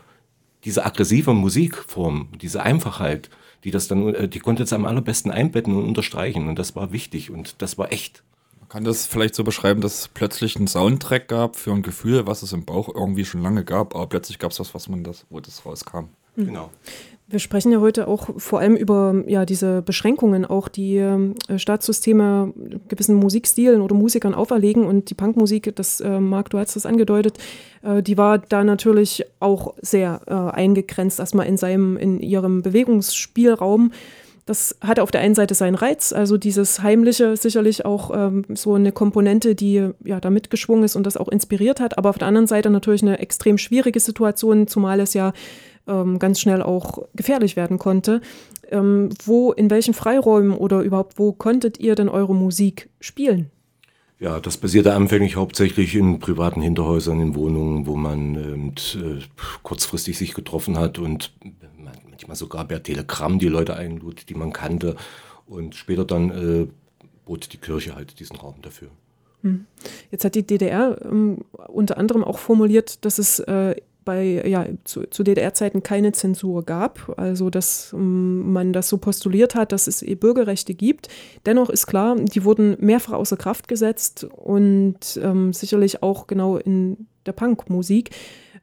diese 0.64 0.86
aggressive 0.86 1.34
Musikform, 1.34 2.30
diese 2.42 2.64
Einfachheit, 2.64 3.30
die 3.64 3.72
das 3.72 3.88
dann, 3.88 4.14
äh, 4.14 4.28
die 4.28 4.40
konnte 4.40 4.64
es 4.64 4.74
am 4.74 4.86
allerbesten 4.86 5.31
einbetten 5.31 5.76
und 5.76 5.86
unterstreichen. 5.86 6.48
Und 6.48 6.60
das 6.60 6.76
war 6.76 6.92
wichtig 6.92 7.31
und 7.31 7.62
das 7.62 7.78
war 7.78 7.92
echt. 7.92 8.24
Man 8.60 8.70
kann 8.70 8.84
das 8.84 9.06
vielleicht 9.06 9.36
so 9.36 9.44
beschreiben, 9.44 9.81
dass 9.81 10.00
es 10.02 10.08
plötzlich 10.08 10.56
einen 10.56 10.68
Soundtrack 10.68 11.28
gab 11.28 11.56
für 11.56 11.72
ein 11.72 11.81
Gefühl, 11.81 12.28
was 12.28 12.44
es 12.44 12.54
im 12.54 12.66
Bauch 12.66 12.90
irgendwie 12.94 13.26
schon 13.26 13.42
lange 13.42 13.64
gab, 13.64 13.96
aber 13.96 14.08
plötzlich 14.08 14.40
gab 14.40 14.52
es 14.52 14.60
was, 14.60 14.74
was 14.74 14.90
man 14.90 15.04
das, 15.04 15.26
wo 15.30 15.40
das 15.40 15.66
rauskam. 15.66 16.06
Genau. 16.36 16.70
Wir 17.31 17.38
sprechen 17.38 17.72
ja 17.72 17.80
heute 17.80 18.08
auch 18.08 18.30
vor 18.38 18.59
allem 18.59 18.76
über 18.76 19.24
ja, 19.28 19.45
diese 19.45 19.83
Beschränkungen, 19.83 20.45
auch 20.45 20.68
die 20.68 20.98
äh, 20.98 21.59
Staatssysteme 21.59 22.54
gewissen 22.88 23.16
Musikstilen 23.16 23.81
oder 23.81 23.94
Musikern 23.94 24.33
auferlegen. 24.33 24.83
Und 24.83 25.12
die 25.12 25.14
Punkmusik, 25.14 25.76
das 25.76 26.02
äh, 26.02 26.19
Marc, 26.19 26.50
du 26.50 26.57
hast 26.57 26.76
das 26.76 26.88
angedeutet, 26.88 27.38
äh, 27.83 28.02
die 28.02 28.18
war 28.18 28.40
da 28.40 28.64
natürlich 28.64 29.26
auch 29.40 29.76
sehr 29.80 30.21
äh, 30.26 30.33
eingegrenzt, 30.33 31.19
erstmal 31.19 31.45
in 31.45 31.57
seinem, 31.57 31.98
in 31.98 32.19
ihrem 32.19 32.64
Bewegungsspielraum. 32.64 33.92
Das 34.48 34.76
hatte 34.81 35.04
auf 35.04 35.12
der 35.12 35.21
einen 35.21 35.36
Seite 35.36 35.54
seinen 35.54 35.76
Reiz, 35.76 36.12
also 36.12 36.36
dieses 36.36 36.81
Heimliche 36.81 37.38
sicherlich 37.38 37.86
auch 37.86 38.09
ähm, 38.12 38.45
so 38.56 38.74
eine 38.74 38.92
Komponente, 38.92 39.54
die 39.54 39.92
ja 40.04 40.19
da 40.19 40.31
mitgeschwungen 40.31 40.83
ist 40.83 40.95
und 40.95 41.06
das 41.06 41.18
auch 41.18 41.28
inspiriert 41.28 41.80
hat, 41.80 42.00
aber 42.00 42.09
auf 42.09 42.18
der 42.18 42.28
anderen 42.28 42.48
Seite 42.48 42.71
natürlich 42.71 43.04
eine 43.04 43.19
extrem 43.19 43.59
schwierige 43.59 44.00
Situation, 44.00 44.66
zumal 44.66 45.02
es 45.02 45.14
ja 45.14 45.33
ähm, 45.88 46.19
ganz 46.19 46.40
schnell 46.40 46.62
auch 46.62 47.07
gefährlich 47.16 47.56
werden 47.56 47.80
konnte. 47.80 48.21
Ähm, 48.71 49.09
wo, 49.26 49.52
in 49.52 49.69
welchen 49.69 49.94
Freiräumen 49.94 50.54
oder 50.54 50.81
überhaupt 50.81 51.18
wo 51.18 51.31
konntet 51.31 51.80
ihr 51.80 51.95
denn 51.95 52.09
eure 52.09 52.36
Musik 52.36 52.90
spielen? 53.00 53.50
Ja, 54.19 54.40
das 54.40 54.57
basierte 54.57 54.94
anfänglich 54.94 55.38
hauptsächlich 55.38 55.95
in 55.95 56.19
privaten 56.19 56.62
Hinterhäusern, 56.62 57.21
in 57.21 57.36
Wohnungen, 57.36 57.88
wo 57.88 57.95
man 57.95 58.36
ähm, 58.36 58.74
äh, 58.95 59.24
kurzfristig 59.64 60.18
sich 60.18 60.33
getroffen 60.33 60.78
hat 60.78 61.00
und 61.00 61.31
manchmal 62.12 62.36
sogar 62.36 62.66
per 62.66 62.83
Telegramm 62.83 63.40
die 63.40 63.48
Leute 63.48 63.76
einlud, 63.76 64.30
die 64.30 64.36
man 64.36 64.52
kannte. 64.52 64.95
Und 65.48 65.76
später 65.76 66.06
dann 66.06 66.30
äh, 66.30 66.68
bot 67.26 67.54
die 67.54 67.57
Kirche 67.57 67.95
halt 67.95 68.19
diesen 68.19 68.36
Raum 68.36 68.56
dafür. 68.62 68.90
Hm. 69.42 69.66
Jetzt 70.12 70.26
hat 70.26 70.36
die 70.36 70.45
DDR 70.45 71.00
ähm, 71.06 71.40
unter 71.68 71.98
anderem 71.98 72.24
auch 72.24 72.40
formuliert, 72.40 73.06
dass 73.06 73.19
es 73.19 73.40
äh, 73.40 73.76
bei, 74.06 74.44
ja, 74.47 74.65
zu, 74.85 75.03
zu 75.09 75.23
DDR-Zeiten 75.23 75.83
keine 75.83 76.11
Zensur 76.11 76.63
gab, 76.63 77.13
also 77.18 77.49
dass 77.49 77.94
um, 77.94 78.51
man 78.51 78.73
das 78.73 78.89
so 78.89 78.97
postuliert 78.97 79.56
hat, 79.56 79.71
dass 79.71 79.87
es 79.87 80.01
eh 80.01 80.15
Bürgerrechte 80.15 80.73
gibt. 80.73 81.09
Dennoch 81.45 81.69
ist 81.69 81.87
klar, 81.87 82.15
die 82.15 82.44
wurden 82.44 82.75
mehrfach 82.79 83.13
außer 83.13 83.37
Kraft 83.37 83.68
gesetzt 83.68 84.23
und 84.23 85.19
ähm, 85.21 85.53
sicherlich 85.53 86.01
auch 86.01 86.27
genau 86.27 86.57
in 86.57 87.07
der 87.25 87.33
Punkmusik. 87.33 88.11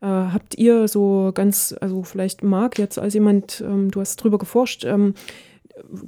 Äh, 0.00 0.06
habt 0.06 0.56
ihr 0.56 0.88
so 0.88 1.30
ganz, 1.34 1.74
also 1.80 2.02
vielleicht 2.02 2.42
Marc 2.42 2.78
jetzt 2.78 2.98
als 2.98 3.14
jemand, 3.14 3.62
ähm, 3.66 3.90
du 3.90 4.00
hast 4.00 4.16
drüber 4.16 4.38
geforscht, 4.38 4.84
ähm, 4.84 5.14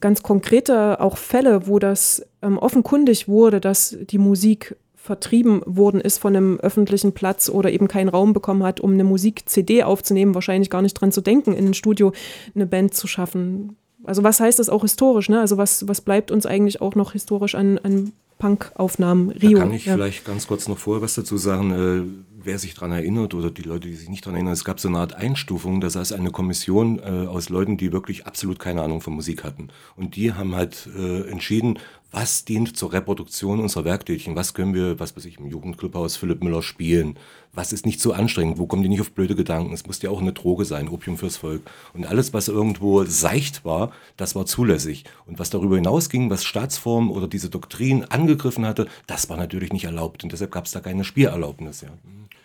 ganz 0.01 0.23
konkrete 0.23 1.01
auch 1.01 1.17
Fälle, 1.17 1.67
wo 1.67 1.79
das 1.79 2.27
ähm, 2.43 2.59
offenkundig 2.59 3.29
wurde, 3.29 3.61
dass 3.61 3.97
die 4.01 4.19
Musik 4.19 4.77
vertrieben 5.09 5.63
worden 5.65 6.03
ist 6.03 6.19
von 6.19 6.37
einem 6.37 6.61
öffentlichen 6.61 7.13
Platz 7.13 7.49
oder 7.49 7.73
eben 7.73 7.89
keinen 7.89 8.11
Raum 8.11 8.35
bekommen 8.35 8.63
hat, 8.63 8.79
um 8.79 8.93
eine 8.93 9.05
Musik-CD 9.05 9.83
aufzunehmen, 9.83 10.35
wahrscheinlich 10.35 10.69
gar 10.69 10.83
nicht 10.83 10.93
dran 10.93 11.13
zu 11.13 11.23
denken, 11.23 11.55
in 11.55 11.69
ein 11.69 11.75
Studio 11.75 12.13
eine 12.55 12.67
Band 12.67 12.93
zu 12.93 13.07
schaffen. 13.07 13.79
Also 14.05 14.23
was 14.23 14.39
heißt 14.39 14.59
das 14.59 14.69
auch 14.69 14.83
historisch? 14.83 15.31
Ne? 15.31 15.41
Also 15.41 15.57
was, 15.57 15.89
was 15.89 16.03
bleibt 16.03 16.31
uns 16.31 16.45
eigentlich 16.45 16.83
auch 16.83 16.95
noch 16.95 17.13
historisch 17.13 17.55
an, 17.55 17.79
an 17.79 18.13
Punk-Aufnahmen? 18.39 19.31
Rio. 19.31 19.59
Da 19.59 19.65
kann 19.65 19.73
ich 19.73 19.87
ja. 19.87 19.95
vielleicht 19.95 20.27
ganz 20.27 20.47
kurz 20.47 20.69
noch 20.69 20.77
vorher 20.77 21.03
was 21.03 21.15
dazu 21.15 21.39
sagen. 21.39 21.71
Äh, 21.73 22.03
wer 22.45 22.59
sich 22.59 22.75
daran 22.75 22.93
erinnert 22.93 23.33
oder 23.33 23.51
die 23.51 23.63
Leute, 23.63 23.89
die 23.89 23.95
sich 23.95 24.11
nicht 24.11 24.27
daran 24.27 24.37
erinnern, 24.37 24.53
es 24.53 24.65
gab 24.65 24.79
so 24.79 24.89
eine 24.89 24.99
Art 24.99 25.15
Einstufung. 25.15 25.81
Das 25.81 25.97
heißt, 25.97 26.13
eine 26.13 26.31
Kommission 26.31 26.99
äh, 26.99 27.27
aus 27.27 27.49
Leuten, 27.49 27.79
die 27.79 27.93
wirklich 27.93 28.27
absolut 28.27 28.59
keine 28.59 28.83
Ahnung 28.83 29.01
von 29.01 29.15
Musik 29.15 29.43
hatten. 29.43 29.69
Und 29.97 30.17
die 30.17 30.35
haben 30.35 30.55
halt 30.55 30.87
äh, 30.95 31.29
entschieden, 31.31 31.79
was 32.11 32.47
dient 32.47 32.77
zur 32.77 32.93
Reproduktion 32.93 33.61
unserer 33.61 33.85
Werktütchen? 33.85 34.35
Was 34.35 34.55
können 34.55 34.73
wir, 34.73 34.99
was 34.99 35.15
weiß 35.15 35.27
ich, 35.27 35.39
im 35.39 35.47
Jugendclubhaus 35.47 36.17
Philipp 36.17 36.43
Müller 36.43 36.63
spielen? 36.63 37.19
Was 37.53 37.73
ist 37.73 37.85
nicht 37.85 38.01
so 38.01 38.13
anstrengend? 38.13 38.59
Wo 38.59 38.67
kommen 38.67 38.83
die 38.83 38.89
nicht 38.89 39.03
auf 39.03 39.11
blöde 39.11 39.35
Gedanken? 39.35 39.75
Es 39.75 39.87
muss 39.87 40.01
ja 40.01 40.09
auch 40.09 40.21
eine 40.21 40.33
Droge 40.33 40.65
sein, 40.65 40.89
Opium 40.89 41.19
fürs 41.19 41.37
Volk. 41.37 41.63
Und 41.93 42.07
alles, 42.07 42.33
was 42.33 42.49
irgendwo 42.49 43.05
seicht 43.05 43.65
war, 43.65 43.93
das 44.17 44.35
war 44.35 44.47
zulässig. 44.47 45.05
Und 45.27 45.39
was 45.39 45.51
darüber 45.51 45.77
hinausging, 45.77 46.31
was 46.31 46.45
Staatsform 46.45 47.11
oder 47.11 47.29
diese 47.29 47.51
Doktrin 47.51 48.05
angegriffen 48.05 48.65
hatte, 48.65 48.87
das 49.07 49.29
war 49.29 49.37
natürlich 49.37 49.73
nicht 49.73 49.85
erlaubt. 49.85 50.25
Und 50.25 50.33
deshalb 50.33 50.51
gab 50.51 50.65
es 50.65 50.73
da 50.73 50.81
keine 50.81 51.05
Spielerlaubnis. 51.05 51.83
Ja. 51.83 51.89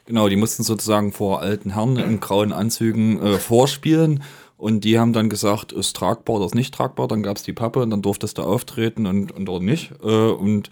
Genau, 0.06 0.28
die 0.28 0.36
mussten 0.36 0.64
sozusagen 0.64 1.14
vor 1.14 1.42
alten 1.42 1.74
Herren 1.76 1.96
in 1.96 2.20
grauen 2.20 2.52
Anzügen 2.52 3.22
äh, 3.22 3.38
vorspielen 3.38 4.22
und 4.64 4.86
die 4.86 4.98
haben 4.98 5.12
dann 5.12 5.28
gesagt, 5.28 5.74
ist 5.74 5.94
tragbar 5.94 6.38
oder 6.38 6.46
ist 6.46 6.56
nicht 6.56 6.74
tragbar. 6.74 7.10
Dann 7.10 7.22
gab 7.22 7.36
es 7.36 7.44
die 7.44 7.52
Pappe 7.52 7.82
und 7.82 7.90
dann 7.90 8.02
durftest 8.02 8.38
du 8.38 8.44
auftreten 8.44 9.06
und, 9.06 9.34
und 9.34 9.50
oder 9.50 9.62
nicht. 9.62 9.92
Äh, 10.02 10.08
und 10.08 10.70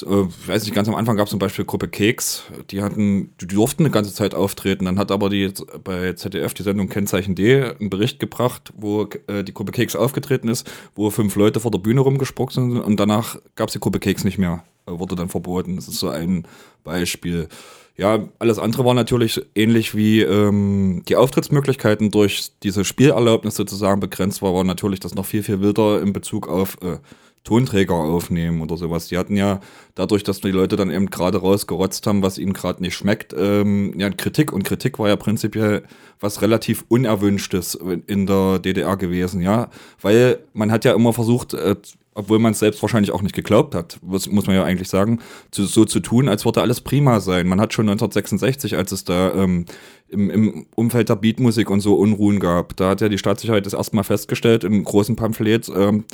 äh, 0.00 0.22
ich 0.28 0.46
weiß 0.46 0.62
nicht, 0.62 0.76
ganz 0.76 0.86
am 0.86 0.94
Anfang 0.94 1.16
gab 1.16 1.26
es 1.26 1.32
zum 1.32 1.40
Beispiel 1.40 1.64
Gruppe 1.64 1.88
Keks, 1.88 2.44
die 2.70 2.84
hatten, 2.84 3.34
die 3.40 3.48
durften 3.48 3.82
eine 3.82 3.90
ganze 3.90 4.14
Zeit 4.14 4.36
auftreten. 4.36 4.84
Dann 4.84 4.96
hat 4.96 5.10
aber 5.10 5.28
die 5.28 5.52
bei 5.82 6.12
ZDF 6.12 6.54
die 6.54 6.62
Sendung 6.62 6.88
Kennzeichen 6.88 7.34
D 7.34 7.64
einen 7.64 7.90
Bericht 7.90 8.20
gebracht, 8.20 8.72
wo 8.76 9.08
äh, 9.26 9.42
die 9.42 9.52
Gruppe 9.52 9.72
Keks 9.72 9.96
aufgetreten 9.96 10.46
ist, 10.46 10.70
wo 10.94 11.10
fünf 11.10 11.34
Leute 11.34 11.58
vor 11.58 11.72
der 11.72 11.80
Bühne 11.80 12.02
rumgesprungen 12.02 12.52
sind 12.52 12.78
und 12.78 13.00
danach 13.00 13.40
gab 13.56 13.70
es 13.70 13.72
die 13.72 13.80
Gruppe 13.80 13.98
Keks 13.98 14.22
nicht 14.22 14.38
mehr. 14.38 14.62
Wurde 14.86 15.16
dann 15.16 15.30
verboten. 15.30 15.74
Das 15.74 15.88
ist 15.88 15.98
so 15.98 16.10
ein 16.10 16.46
Beispiel. 16.84 17.48
Ja, 17.98 18.28
alles 18.38 18.58
andere 18.58 18.84
war 18.84 18.92
natürlich 18.92 19.40
ähnlich 19.54 19.94
wie 19.94 20.20
ähm, 20.20 21.02
die 21.08 21.16
Auftrittsmöglichkeiten 21.16 22.10
durch 22.10 22.50
diese 22.62 22.84
Spielerlaubnis 22.84 23.54
sozusagen 23.54 24.00
begrenzt 24.00 24.42
war, 24.42 24.52
war 24.52 24.64
natürlich 24.64 25.00
das 25.00 25.14
noch 25.14 25.24
viel, 25.24 25.42
viel 25.42 25.60
wilder 25.60 26.02
in 26.02 26.12
Bezug 26.12 26.46
auf 26.46 26.76
äh, 26.82 26.98
Tonträger 27.44 27.94
aufnehmen 27.94 28.60
oder 28.60 28.76
sowas. 28.76 29.08
Die 29.08 29.18
hatten 29.18 29.36
ja 29.36 29.60
dadurch, 29.94 30.24
dass 30.24 30.40
die 30.40 30.50
Leute 30.50 30.76
dann 30.76 30.90
eben 30.90 31.10
gerade 31.10 31.38
rausgerotzt 31.38 32.06
haben, 32.06 32.22
was 32.22 32.38
ihnen 32.38 32.52
gerade 32.52 32.82
nicht 32.82 32.96
schmeckt, 32.96 33.34
ähm, 33.38 33.94
ja, 33.96 34.10
Kritik. 34.10 34.52
Und 34.52 34.64
Kritik 34.64 34.98
war 34.98 35.08
ja 35.08 35.16
prinzipiell 35.16 35.84
was 36.18 36.42
relativ 36.42 36.84
Unerwünschtes 36.88 37.78
in 38.06 38.26
der 38.26 38.58
DDR 38.58 38.96
gewesen, 38.96 39.40
ja. 39.40 39.68
Weil 40.00 40.40
man 40.54 40.72
hat 40.72 40.84
ja 40.84 40.94
immer 40.94 41.12
versucht, 41.12 41.54
äh, 41.54 41.76
obwohl 42.16 42.38
man 42.38 42.52
es 42.52 42.58
selbst 42.58 42.80
wahrscheinlich 42.82 43.12
auch 43.12 43.22
nicht 43.22 43.34
geglaubt 43.34 43.74
hat, 43.74 43.98
muss, 44.02 44.28
muss 44.30 44.46
man 44.46 44.56
ja 44.56 44.64
eigentlich 44.64 44.88
sagen, 44.88 45.20
zu, 45.50 45.66
so 45.66 45.84
zu 45.84 46.00
tun, 46.00 46.28
als 46.28 46.46
würde 46.46 46.62
alles 46.62 46.80
prima 46.80 47.20
sein. 47.20 47.46
Man 47.46 47.60
hat 47.60 47.74
schon 47.74 47.88
1966, 47.88 48.76
als 48.76 48.90
es 48.90 49.04
da 49.04 49.34
ähm, 49.34 49.66
im, 50.08 50.30
im 50.30 50.66
Umfeld 50.74 51.10
der 51.10 51.16
Beatmusik 51.16 51.68
und 51.68 51.80
so 51.80 51.94
Unruhen 51.94 52.40
gab, 52.40 52.74
da 52.76 52.90
hat 52.90 53.02
ja 53.02 53.10
die 53.10 53.18
Staatssicherheit 53.18 53.66
das 53.66 53.74
erstmal 53.74 54.04
festgestellt 54.04 54.64
im 54.64 54.82
großen 54.82 55.14
Pamphlet, 55.14 55.70
ähm, 55.76 56.04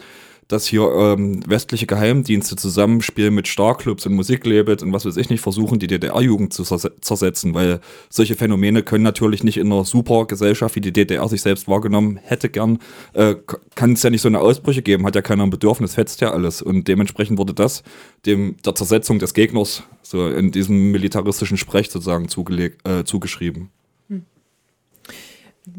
dass 0.53 0.67
hier 0.67 0.83
ähm, 0.95 1.41
westliche 1.49 1.87
Geheimdienste 1.87 2.57
zusammenspielen 2.57 3.35
mit 3.35 3.49
Starclubs 3.49 4.05
und 4.05 4.15
Musiklabels 4.15 4.83
und 4.83 4.93
was 4.93 5.07
weiß 5.07 5.17
ich 5.17 5.31
nicht, 5.31 5.41
versuchen, 5.41 5.79
die 5.79 5.87
DDR-Jugend 5.87 6.53
zu 6.53 6.63
zersetzen, 6.63 7.55
weil 7.55 7.81
solche 8.11 8.35
Phänomene 8.35 8.83
können 8.83 9.03
natürlich 9.03 9.43
nicht 9.45 9.57
in 9.57 9.73
einer 9.73 9.85
super 9.85 10.27
Gesellschaft, 10.27 10.77
wie 10.77 10.81
die 10.81 10.93
DDR 10.93 11.27
sich 11.29 11.41
selbst 11.41 11.69
wahrgenommen 11.69 12.19
hätte 12.23 12.51
gern, 12.51 12.81
äh, 13.15 13.35
kann 13.75 13.95
es 13.95 14.03
ja 14.03 14.11
nicht 14.11 14.21
so 14.21 14.29
eine 14.29 14.41
Ausbrüche 14.41 14.83
geben, 14.83 15.07
hat 15.07 15.15
ja 15.15 15.23
keiner 15.23 15.45
ein 15.45 15.51
Bedürfnis, 15.51 15.95
fetzt 15.95 16.21
ja 16.21 16.33
alles. 16.33 16.61
Und 16.61 16.87
dementsprechend 16.87 17.39
wurde 17.39 17.55
das 17.55 17.83
dem 18.27 18.57
der 18.65 18.75
Zersetzung 18.75 19.19
des 19.19 19.35
Gegners 19.35 19.83
so 20.03 20.29
in 20.29 20.51
diesem 20.51 20.91
militaristischen 20.91 21.57
Sprech 21.57 21.91
sozusagen 21.91 22.27
äh, 22.27 23.05
zugeschrieben. 23.05 23.71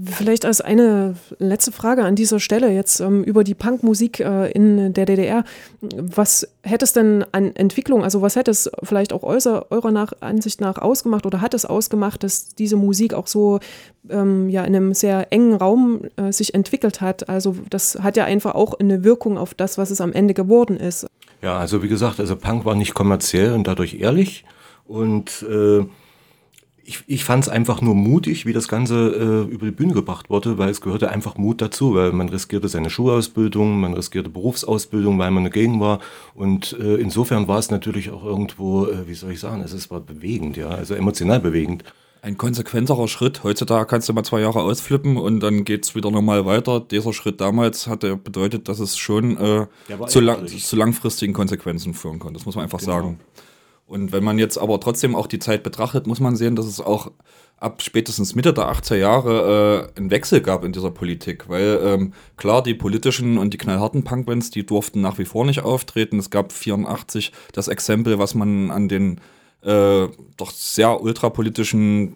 Vielleicht 0.05 0.45
als 0.45 0.61
eine 0.61 1.15
letzte 1.39 1.73
Frage 1.73 2.05
an 2.05 2.15
dieser 2.15 2.39
Stelle 2.39 2.71
jetzt 2.71 3.01
ähm, 3.01 3.21
über 3.21 3.43
die 3.43 3.53
Punkmusik 3.53 4.21
äh, 4.21 4.49
in 4.51 4.93
der 4.93 5.05
DDR. 5.05 5.43
Was 5.81 6.47
hätte 6.61 6.85
es 6.85 6.93
denn 6.93 7.25
an 7.33 7.53
Entwicklung, 7.53 8.01
also 8.01 8.21
was 8.21 8.37
hätte 8.37 8.49
es 8.49 8.71
vielleicht 8.81 9.11
auch 9.11 9.23
eurer, 9.23 9.65
eurer 9.71 9.91
nach, 9.91 10.13
Ansicht 10.21 10.61
nach 10.61 10.77
ausgemacht 10.77 11.25
oder 11.25 11.41
hat 11.41 11.53
es 11.53 11.65
ausgemacht, 11.65 12.23
dass 12.23 12.55
diese 12.55 12.77
Musik 12.77 13.13
auch 13.13 13.27
so 13.27 13.59
ähm, 14.09 14.47
ja, 14.47 14.63
in 14.63 14.73
einem 14.73 14.93
sehr 14.93 15.33
engen 15.33 15.53
Raum 15.53 16.03
äh, 16.15 16.31
sich 16.31 16.53
entwickelt 16.53 17.01
hat? 17.01 17.27
Also 17.27 17.57
das 17.69 17.99
hat 18.01 18.15
ja 18.15 18.23
einfach 18.23 18.55
auch 18.55 18.79
eine 18.79 19.03
Wirkung 19.03 19.37
auf 19.37 19.53
das, 19.53 19.77
was 19.77 19.91
es 19.91 19.99
am 19.99 20.13
Ende 20.13 20.33
geworden 20.33 20.77
ist. 20.77 21.07
Ja, 21.41 21.57
also 21.57 21.83
wie 21.83 21.89
gesagt, 21.89 22.21
also 22.21 22.37
Punk 22.37 22.63
war 22.63 22.75
nicht 22.75 22.93
kommerziell 22.93 23.51
und 23.51 23.67
dadurch 23.67 23.95
ehrlich 23.95 24.45
und 24.85 25.45
äh 25.49 25.83
ich, 26.85 27.03
ich 27.07 27.23
fand 27.23 27.43
es 27.43 27.49
einfach 27.49 27.81
nur 27.81 27.95
mutig, 27.95 28.45
wie 28.45 28.53
das 28.53 28.67
Ganze 28.67 29.47
äh, 29.49 29.53
über 29.53 29.65
die 29.65 29.71
Bühne 29.71 29.93
gebracht 29.93 30.29
wurde, 30.29 30.57
weil 30.57 30.69
es 30.69 30.81
gehörte 30.81 31.09
einfach 31.09 31.37
Mut 31.37 31.61
dazu, 31.61 31.95
weil 31.95 32.11
man 32.11 32.29
riskierte 32.29 32.67
seine 32.67 32.89
Schulausbildung, 32.89 33.79
man 33.79 33.93
riskierte 33.93 34.29
Berufsausbildung, 34.29 35.17
weil 35.17 35.31
man 35.31 35.45
dagegen 35.45 35.79
war. 35.79 35.99
Und 36.35 36.77
äh, 36.79 36.95
insofern 36.95 37.47
war 37.47 37.59
es 37.59 37.71
natürlich 37.71 38.11
auch 38.11 38.25
irgendwo, 38.25 38.87
äh, 38.87 39.07
wie 39.07 39.13
soll 39.13 39.31
ich 39.31 39.39
sagen, 39.39 39.61
es 39.61 39.91
war 39.91 40.01
bewegend, 40.01 40.57
ja, 40.57 40.69
also 40.69 40.93
emotional 40.93 41.39
bewegend. 41.39 41.83
Ein 42.21 42.37
konsequenterer 42.37 43.09
Schritt. 43.09 43.43
Heutzutage 43.43 43.85
kannst 43.85 44.07
du 44.07 44.13
mal 44.13 44.23
zwei 44.23 44.39
Jahre 44.39 44.61
ausflippen 44.61 45.17
und 45.17 45.41
dann 45.41 45.65
geht 45.65 45.83
es 45.83 45.93
wieder 45.93 46.09
normal 46.09 46.45
weiter. 46.45 46.79
Dieser 46.79 47.11
Schritt 47.11 47.41
damals 47.41 47.87
hatte 47.87 48.15
bedeutet, 48.15 48.69
dass 48.69 48.79
es 48.79 48.97
schon 48.97 49.35
äh, 49.37 49.67
zu, 50.07 50.21
lang, 50.21 50.47
zu, 50.47 50.75
langfristigen 50.77 51.33
Konsequenzen 51.33 51.93
führen 51.93 52.19
kann. 52.19 52.33
Das 52.33 52.45
muss 52.45 52.55
man 52.55 52.63
einfach 52.63 52.79
genau. 52.79 52.91
sagen. 52.91 53.19
Und 53.93 54.11
wenn 54.11 54.23
man 54.23 54.39
jetzt 54.39 54.57
aber 54.57 54.79
trotzdem 54.79 55.15
auch 55.15 55.27
die 55.27 55.37
Zeit 55.37 55.61
betrachtet, 55.61 56.07
muss 56.07 56.19
man 56.19 56.35
sehen, 56.35 56.55
dass 56.55 56.65
es 56.65 56.81
auch 56.81 57.11
ab 57.57 57.83
spätestens 57.83 58.33
Mitte 58.33 58.51
der 58.51 58.65
80er 58.65 58.95
Jahre 58.95 59.91
äh, 59.93 59.99
einen 59.99 60.09
Wechsel 60.09 60.41
gab 60.41 60.63
in 60.63 60.71
dieser 60.71 60.89
Politik. 60.89 61.47
Weil 61.47 61.79
ähm, 61.83 62.13
klar, 62.35 62.63
die 62.63 62.73
politischen 62.73 63.37
und 63.37 63.53
die 63.53 63.59
knallharten 63.59 64.03
Punkbands, 64.03 64.49
die 64.49 64.65
durften 64.65 65.01
nach 65.01 65.19
wie 65.19 65.25
vor 65.25 65.45
nicht 65.45 65.61
auftreten. 65.61 66.17
Es 66.17 66.31
gab 66.31 66.51
84 66.51 67.33
das 67.51 67.67
Exempel, 67.67 68.17
was 68.17 68.33
man 68.33 68.71
an 68.71 68.89
den 68.89 69.21
äh, 69.61 70.07
doch 70.37 70.49
sehr 70.49 70.99
ultrapolitischen 70.99 72.15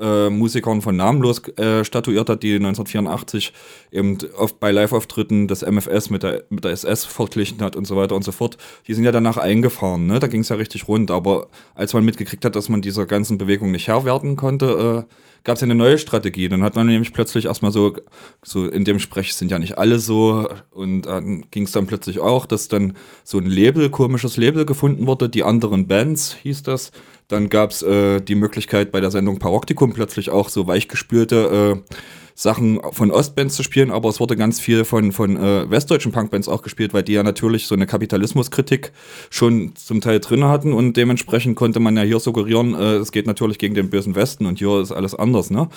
äh, 0.00 0.30
Musikern 0.30 0.80
von 0.80 0.96
Namenlos 0.96 1.46
äh, 1.58 1.84
statuiert 1.84 2.28
hat, 2.28 2.42
die 2.42 2.54
1984 2.54 3.52
eben 3.90 4.18
oft 4.36 4.58
bei 4.58 4.70
Live-Auftritten 4.70 5.48
des 5.48 5.62
MFS 5.62 6.10
mit 6.10 6.22
der, 6.22 6.44
mit 6.50 6.64
der 6.64 6.72
SS 6.72 7.04
verglichen 7.04 7.60
hat 7.60 7.76
und 7.76 7.86
so 7.86 7.96
weiter 7.96 8.16
und 8.16 8.24
so 8.24 8.32
fort. 8.32 8.56
Die 8.86 8.94
sind 8.94 9.04
ja 9.04 9.12
danach 9.12 9.36
eingefahren, 9.36 10.06
ne? 10.06 10.18
da 10.18 10.26
ging 10.26 10.40
es 10.40 10.48
ja 10.48 10.56
richtig 10.56 10.88
rund. 10.88 11.10
Aber 11.10 11.48
als 11.74 11.92
man 11.94 12.04
mitgekriegt 12.04 12.44
hat, 12.44 12.56
dass 12.56 12.68
man 12.68 12.82
dieser 12.82 13.06
ganzen 13.06 13.38
Bewegung 13.38 13.70
nicht 13.70 13.88
Herr 13.88 14.04
werden 14.04 14.36
konnte, 14.36 15.06
äh, 15.08 15.14
gab 15.44 15.56
es 15.56 15.60
ja 15.60 15.66
eine 15.66 15.74
neue 15.74 15.98
Strategie. 15.98 16.48
Dann 16.48 16.62
hat 16.62 16.76
man 16.76 16.86
nämlich 16.86 17.12
plötzlich 17.12 17.46
erstmal 17.46 17.72
so, 17.72 17.96
so 18.42 18.66
in 18.66 18.84
dem 18.84 18.98
Sprech 18.98 19.34
sind 19.34 19.50
ja 19.50 19.58
nicht 19.58 19.78
alle 19.78 19.98
so. 19.98 20.48
Und 20.70 21.02
dann 21.02 21.44
ging 21.50 21.64
es 21.64 21.72
dann 21.72 21.86
plötzlich 21.86 22.20
auch, 22.20 22.46
dass 22.46 22.68
dann 22.68 22.96
so 23.24 23.38
ein 23.38 23.46
Label, 23.46 23.90
komisches 23.90 24.36
Label 24.36 24.64
gefunden 24.64 25.06
wurde, 25.06 25.28
die 25.28 25.42
anderen 25.42 25.86
Bands 25.86 26.34
hieß 26.42 26.62
das. 26.62 26.92
Dann 27.28 27.48
gab 27.48 27.70
es 27.70 27.82
äh, 27.82 28.20
die 28.20 28.34
Möglichkeit 28.34 28.92
bei 28.92 29.00
der 29.00 29.10
Sendung 29.10 29.38
Paroktikum 29.38 29.92
plötzlich 29.92 30.30
auch 30.30 30.48
so 30.48 30.66
weichgespülte 30.66 31.82
äh, 31.86 31.94
Sachen 32.34 32.80
von 32.92 33.10
Ostbands 33.10 33.54
zu 33.54 33.62
spielen, 33.62 33.90
aber 33.90 34.08
es 34.08 34.20
wurde 34.20 34.36
ganz 34.36 34.60
viel 34.60 34.84
von, 34.84 35.12
von 35.12 35.36
äh, 35.36 35.70
westdeutschen 35.70 36.12
Punkbands 36.12 36.48
auch 36.48 36.62
gespielt, 36.62 36.94
weil 36.94 37.02
die 37.02 37.12
ja 37.12 37.22
natürlich 37.22 37.66
so 37.66 37.74
eine 37.74 37.86
Kapitalismuskritik 37.86 38.92
schon 39.30 39.74
zum 39.76 40.00
Teil 40.00 40.20
drin 40.20 40.44
hatten 40.44 40.72
und 40.72 40.96
dementsprechend 40.96 41.56
konnte 41.56 41.80
man 41.80 41.96
ja 41.96 42.02
hier 42.02 42.20
suggerieren, 42.20 42.74
äh, 42.74 42.96
es 42.96 43.12
geht 43.12 43.26
natürlich 43.26 43.58
gegen 43.58 43.74
den 43.74 43.90
bösen 43.90 44.14
Westen 44.14 44.46
und 44.46 44.58
hier 44.58 44.80
ist 44.80 44.92
alles 44.92 45.14
anders, 45.14 45.50
ne? 45.50 45.68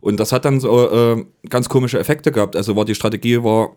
Und 0.00 0.18
das 0.18 0.32
hat 0.32 0.44
dann 0.44 0.58
so 0.58 0.90
äh, 0.90 1.24
ganz 1.48 1.68
komische 1.68 2.00
Effekte 2.00 2.32
gehabt. 2.32 2.56
Also 2.56 2.74
war 2.74 2.84
die 2.84 2.96
Strategie 2.96 3.44
war 3.44 3.76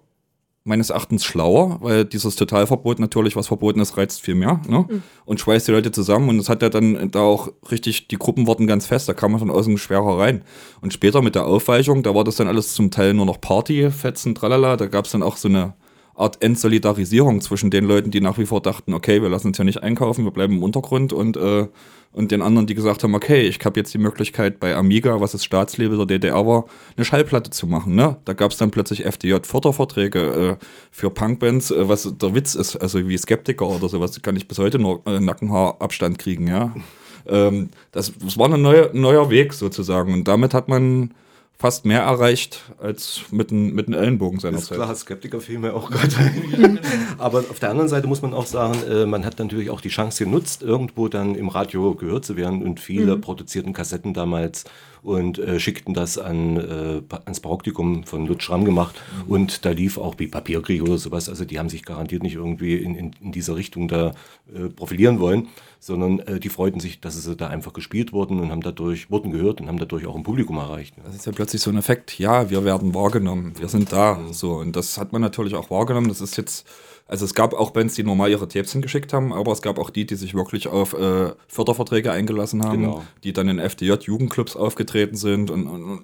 meines 0.65 0.89
Erachtens 0.89 1.23
schlauer, 1.23 1.77
weil 1.81 2.05
dieses 2.05 2.35
Totalverbot 2.35 2.99
natürlich, 2.99 3.35
was 3.35 3.47
verboten 3.47 3.79
ist, 3.79 3.97
reizt 3.97 4.21
viel 4.21 4.33
mehr 4.33 4.59
ne? 4.67 4.85
Mhm. 4.89 5.03
und 5.23 5.39
schweißt 5.39 5.67
die 5.67 5.71
Leute 5.71 5.91
zusammen. 5.91 6.27
Und 6.27 6.39
es 6.39 6.49
hat 6.49 6.63
ja 6.63 6.69
dann 6.69 7.11
da 7.11 7.21
auch 7.21 7.49
richtig, 7.69 8.07
die 8.07 8.17
Gruppen 8.17 8.47
wurden 8.47 8.65
ganz 8.65 8.87
fest, 8.87 9.07
da 9.07 9.13
kam 9.13 9.31
man 9.31 9.39
von 9.39 9.51
außen 9.51 9.77
schwerer 9.77 10.17
rein. 10.17 10.41
Und 10.81 10.91
später 10.91 11.21
mit 11.21 11.35
der 11.35 11.45
Aufweichung, 11.45 12.01
da 12.01 12.15
war 12.15 12.23
das 12.23 12.37
dann 12.37 12.47
alles 12.47 12.73
zum 12.73 12.89
Teil 12.89 13.13
nur 13.13 13.27
noch 13.27 13.39
Party, 13.39 13.91
Fetzen, 13.91 14.33
tralala, 14.33 14.75
da 14.75 14.87
gab 14.87 15.05
es 15.05 15.11
dann 15.11 15.21
auch 15.21 15.37
so 15.37 15.47
eine 15.47 15.75
Art 16.15 16.41
Entsolidarisierung 16.41 17.41
zwischen 17.41 17.71
den 17.71 17.85
Leuten, 17.85 18.09
die 18.09 18.21
nach 18.21 18.37
wie 18.37 18.45
vor 18.45 18.61
dachten, 18.61 18.93
okay, 18.93 19.21
wir 19.21 19.29
lassen 19.29 19.47
uns 19.47 19.57
ja 19.57 19.65
nicht 19.65 19.83
einkaufen, 19.83 20.23
wir 20.23 20.31
bleiben 20.31 20.53
im 20.53 20.63
Untergrund 20.63 21.11
und, 21.11 21.35
äh, 21.35 21.67
und 22.13 22.31
den 22.31 22.41
anderen, 22.41 22.67
die 22.67 22.75
gesagt 22.75 23.03
haben, 23.03 23.13
okay, 23.13 23.41
ich 23.41 23.59
habe 23.65 23.77
jetzt 23.77 23.93
die 23.93 23.97
Möglichkeit 23.97 24.61
bei 24.61 24.75
Amiga, 24.75 25.19
was 25.19 25.33
das 25.33 25.43
Staatslabel 25.43 25.97
der 25.97 26.05
DDR 26.05 26.47
war, 26.47 26.65
eine 26.95 27.03
Schallplatte 27.03 27.49
zu 27.49 27.67
machen. 27.67 27.95
Ne? 27.95 28.15
Da 28.23 28.31
gab 28.31 28.51
es 28.51 28.57
dann 28.57 28.71
plötzlich 28.71 29.05
FDJ-Förderverträge 29.05 30.19
äh, 30.19 30.55
für 30.89 31.09
Punkbands, 31.09 31.71
äh, 31.71 31.89
was 31.89 32.09
der 32.17 32.33
Witz 32.33 32.55
ist, 32.55 32.77
also 32.77 33.05
wie 33.05 33.17
Skeptiker 33.17 33.67
oder 33.67 33.89
sowas, 33.89 34.21
kann 34.21 34.37
ich 34.37 34.47
bis 34.47 34.57
heute 34.57 34.79
nur 34.79 35.01
äh, 35.05 35.19
Nackenhaarabstand 35.19 36.17
kriegen, 36.17 36.47
ja. 36.47 36.73
ähm, 37.27 37.69
das, 37.91 38.13
das 38.17 38.37
war 38.37 38.53
ein 38.53 38.61
neuer, 38.61 38.91
neuer 38.93 39.29
Weg 39.29 39.51
sozusagen 39.51 40.13
und 40.13 40.27
damit 40.29 40.53
hat 40.53 40.69
man 40.69 41.13
fast 41.57 41.85
mehr 41.85 42.01
erreicht 42.01 42.61
als 42.79 43.21
mit 43.31 43.51
einem 43.51 43.73
mit 43.73 43.87
Ellenbogen 43.87 44.39
seiner 44.39 44.57
Ist 44.57 44.71
klar, 44.71 44.93
Skeptiker 44.93 45.39
fiel 45.39 45.59
mir 45.59 45.73
auch 45.73 45.89
gerade 45.89 46.15
ein. 46.17 46.79
Aber 47.17 47.39
auf 47.39 47.59
der 47.59 47.69
anderen 47.69 47.87
Seite 47.87 48.07
muss 48.07 48.21
man 48.21 48.33
auch 48.33 48.45
sagen, 48.45 48.75
äh, 48.89 49.05
man 49.05 49.25
hat 49.25 49.39
natürlich 49.39 49.69
auch 49.69 49.81
die 49.81 49.89
Chance 49.89 50.25
genutzt, 50.25 50.63
irgendwo 50.63 51.07
dann 51.07 51.35
im 51.35 51.47
Radio 51.47 51.95
gehört 51.95 52.25
zu 52.25 52.35
werden 52.35 52.61
und 52.61 52.79
viele 52.79 53.15
mhm. 53.15 53.21
produzierten 53.21 53.73
Kassetten 53.73 54.13
damals 54.13 54.65
und 55.05 55.37
äh, 55.37 55.59
schickten 55.59 55.93
das 55.93 56.17
an, 56.17 56.57
äh, 56.57 57.01
ans 57.25 57.39
Paroptikum 57.39 58.03
von 58.03 58.25
Lutz 58.25 58.43
Schramm 58.43 58.65
gemacht 58.65 58.95
mhm. 59.25 59.31
und 59.31 59.65
da 59.65 59.69
lief 59.69 59.97
auch 59.97 60.15
wie 60.17 60.27
Papierkrieg 60.27 60.81
oder 60.81 60.97
sowas, 60.97 61.29
also 61.29 61.45
die 61.45 61.59
haben 61.59 61.69
sich 61.69 61.85
garantiert 61.85 62.23
nicht 62.23 62.35
irgendwie 62.35 62.75
in, 62.75 62.95
in, 62.95 63.11
in 63.21 63.31
dieser 63.31 63.55
Richtung 63.55 63.87
da 63.87 64.13
äh, 64.53 64.69
profilieren 64.69 65.19
wollen, 65.19 65.47
sondern 65.79 66.19
äh, 66.19 66.39
die 66.39 66.49
freuten 66.49 66.79
sich, 66.79 66.99
dass 66.99 67.21
sie 67.21 67.35
da 67.35 67.47
einfach 67.47 67.73
gespielt 67.73 68.13
wurden 68.13 68.39
und 68.39 68.51
haben 68.51 68.61
dadurch, 68.61 69.11
wurden 69.11 69.31
gehört 69.31 69.61
und 69.61 69.67
haben 69.67 69.77
dadurch 69.77 70.07
auch 70.07 70.15
ein 70.15 70.23
Publikum 70.23 70.57
erreicht. 70.57 70.95
Das 71.05 71.15
ist 71.15 71.25
ja 71.25 71.31
plötzlich 71.31 71.61
so 71.61 71.69
ein 71.69 71.77
Effekt, 71.77 72.17
ja, 72.17 72.49
wir 72.49 72.65
werden 72.65 72.95
wahrgenommen, 72.95 73.53
wir 73.59 73.69
sind 73.69 73.91
da, 73.91 74.15
mhm. 74.15 74.33
so 74.33 74.53
und 74.55 74.75
das 74.75 74.97
hat 74.97 75.13
man 75.13 75.21
natürlich 75.21 75.53
auch 75.53 75.69
wahrgenommen, 75.69 76.07
das 76.07 76.21
ist 76.21 76.35
jetzt 76.35 76.65
also 77.07 77.25
es 77.25 77.35
gab 77.35 77.53
auch 77.53 77.69
Bands, 77.69 77.93
die 77.93 78.03
normal 78.03 78.31
ihre 78.31 78.47
Tapes 78.47 78.71
hingeschickt 78.71 79.13
haben, 79.13 79.31
aber 79.31 79.51
es 79.51 79.61
gab 79.61 79.77
auch 79.77 79.91
die, 79.91 80.07
die 80.07 80.15
sich 80.15 80.33
wirklich 80.33 80.67
auf 80.67 80.93
äh, 80.93 81.33
Förderverträge 81.47 82.11
eingelassen 82.11 82.63
haben, 82.63 82.81
genau. 82.81 83.03
die 83.23 83.31
dann 83.31 83.47
in 83.47 83.59
FDJ-Jugendclubs 83.59 84.55
aufgetreten 84.55 85.15
sind 85.15 85.51
und, 85.51 85.67
und, 85.67 85.83
und, 85.83 86.01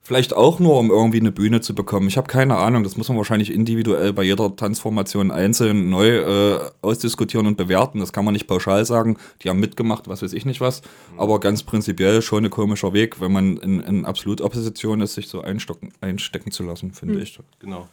vielleicht 0.00 0.34
auch 0.34 0.58
nur, 0.58 0.78
um 0.78 0.90
irgendwie 0.90 1.20
eine 1.20 1.32
Bühne 1.32 1.60
zu 1.60 1.74
bekommen. 1.74 2.08
Ich 2.08 2.16
habe 2.16 2.28
keine 2.28 2.56
Ahnung, 2.56 2.82
das 2.82 2.96
muss 2.96 3.10
man 3.10 3.18
wahrscheinlich 3.18 3.52
individuell 3.52 4.14
bei 4.14 4.22
jeder 4.22 4.56
Transformation 4.56 5.30
einzeln 5.30 5.90
neu 5.90 6.16
äh, 6.16 6.60
ausdiskutieren 6.80 7.46
und 7.46 7.58
bewerten. 7.58 8.00
Das 8.00 8.14
kann 8.14 8.24
man 8.24 8.32
nicht 8.32 8.46
pauschal 8.46 8.86
sagen, 8.86 9.18
die 9.42 9.50
haben 9.50 9.60
mitgemacht, 9.60 10.08
was 10.08 10.22
weiß 10.22 10.32
ich 10.32 10.46
nicht 10.46 10.62
was, 10.62 10.80
mhm. 10.80 11.20
aber 11.20 11.40
ganz 11.40 11.62
prinzipiell 11.62 12.22
schon 12.22 12.46
ein 12.46 12.50
komischer 12.50 12.94
Weg, 12.94 13.20
wenn 13.20 13.32
man 13.32 13.58
in, 13.58 13.80
in 13.80 14.06
absolut 14.06 14.40
Opposition 14.40 15.02
ist, 15.02 15.12
sich 15.12 15.28
so 15.28 15.42
einstecken 15.42 16.52
zu 16.52 16.62
lassen, 16.62 16.92
finde 16.92 17.16
mhm. 17.16 17.20
ich. 17.20 17.38
Genau. 17.58 17.86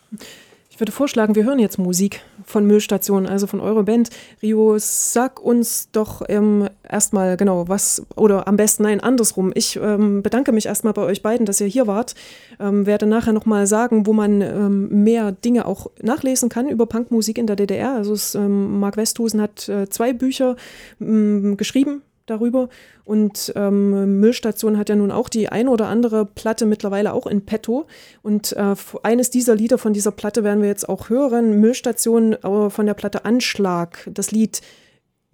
Ich 0.75 0.81
würde 0.81 0.91
vorschlagen, 0.91 1.35
wir 1.35 1.45
hören 1.45 1.59
jetzt 1.59 1.77
Musik 1.77 2.19
von 2.43 2.67
Müllstation, 2.67 3.27
also 3.27 3.47
von 3.47 3.61
eurer 3.61 3.83
Band. 3.83 4.09
Rio, 4.41 4.75
sag 4.77 5.41
uns 5.41 5.89
doch 5.93 6.21
ähm, 6.27 6.67
erstmal 6.83 7.37
genau 7.37 7.69
was, 7.69 8.05
oder 8.17 8.45
am 8.49 8.57
besten 8.57 8.83
nein, 8.83 8.99
andersrum. 8.99 9.53
Ich 9.55 9.77
ähm, 9.77 10.21
bedanke 10.21 10.51
mich 10.51 10.65
erstmal 10.65 10.91
bei 10.91 11.03
euch 11.03 11.21
beiden, 11.21 11.45
dass 11.45 11.61
ihr 11.61 11.67
hier 11.67 11.87
wart. 11.87 12.13
Ähm, 12.59 12.85
werde 12.85 13.05
nachher 13.05 13.31
nochmal 13.31 13.67
sagen, 13.67 14.05
wo 14.05 14.11
man 14.11 14.41
ähm, 14.41 15.03
mehr 15.05 15.31
Dinge 15.31 15.65
auch 15.65 15.89
nachlesen 16.01 16.49
kann 16.49 16.67
über 16.67 16.87
Punkmusik 16.87 17.37
in 17.37 17.47
der 17.47 17.55
DDR. 17.55 17.93
Also 17.93 18.11
es, 18.11 18.35
ähm, 18.35 18.77
Marc 18.81 18.97
Westhusen 18.97 19.41
hat 19.41 19.69
äh, 19.69 19.87
zwei 19.87 20.11
Bücher 20.11 20.57
ähm, 20.99 21.55
geschrieben 21.55 22.01
darüber. 22.25 22.69
Und 23.03 23.53
ähm, 23.55 24.19
Müllstation 24.19 24.77
hat 24.77 24.89
ja 24.89 24.95
nun 24.95 25.11
auch 25.11 25.29
die 25.29 25.49
ein 25.49 25.67
oder 25.67 25.87
andere 25.87 26.25
Platte 26.25 26.65
mittlerweile 26.65 27.13
auch 27.13 27.27
in 27.27 27.45
petto. 27.45 27.87
Und 28.21 28.53
äh, 28.53 28.75
eines 29.03 29.29
dieser 29.29 29.55
Lieder 29.55 29.77
von 29.77 29.93
dieser 29.93 30.11
Platte 30.11 30.43
werden 30.43 30.61
wir 30.61 30.69
jetzt 30.69 30.89
auch 30.89 31.09
hören. 31.09 31.59
Müllstation 31.59 32.33
äh, 32.33 32.69
von 32.69 32.85
der 32.85 32.93
Platte 32.93 33.25
Anschlag, 33.25 34.09
das 34.11 34.31
Lied 34.31 34.61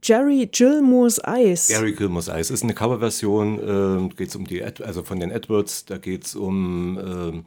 Jerry 0.04 0.50
Gilmore's 0.52 1.20
Eyes. 1.20 1.70
Jerry 1.70 1.94
Gilmore's 1.94 2.28
Eyes 2.28 2.50
ist 2.50 2.64
eine 2.64 2.74
Coverversion, 2.74 4.10
äh, 4.10 4.16
geht 4.16 4.30
es 4.30 4.36
um 4.36 4.46
die, 4.46 4.62
Ed 4.62 4.82
also 4.82 5.04
von 5.04 5.20
den 5.20 5.30
Edwards, 5.30 5.86
da 5.86 6.00
geht 6.00 6.26
es 6.26 6.36
um 6.36 6.98
äh, 6.98 7.44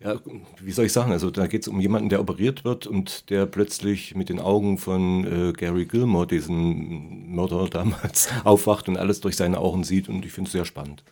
ja, 0.00 0.16
wie 0.60 0.70
soll 0.70 0.84
ich 0.86 0.92
sagen, 0.92 1.10
also 1.10 1.30
da 1.30 1.46
geht 1.46 1.62
es 1.62 1.68
um 1.68 1.80
jemanden, 1.80 2.08
der 2.08 2.20
operiert 2.20 2.64
wird 2.64 2.86
und 2.86 3.30
der 3.30 3.46
plötzlich 3.46 4.14
mit 4.14 4.28
den 4.28 4.38
Augen 4.38 4.78
von 4.78 5.24
äh, 5.24 5.52
Gary 5.52 5.86
Gilmore, 5.86 6.26
diesen 6.26 7.34
Mörder 7.34 7.68
damals, 7.68 8.28
aufwacht 8.44 8.88
und 8.88 8.96
alles 8.96 9.20
durch 9.20 9.36
seine 9.36 9.58
Augen 9.58 9.82
sieht 9.82 10.08
und 10.08 10.24
ich 10.24 10.32
finde 10.32 10.48
es 10.48 10.52
sehr 10.52 10.64
spannend. 10.64 11.02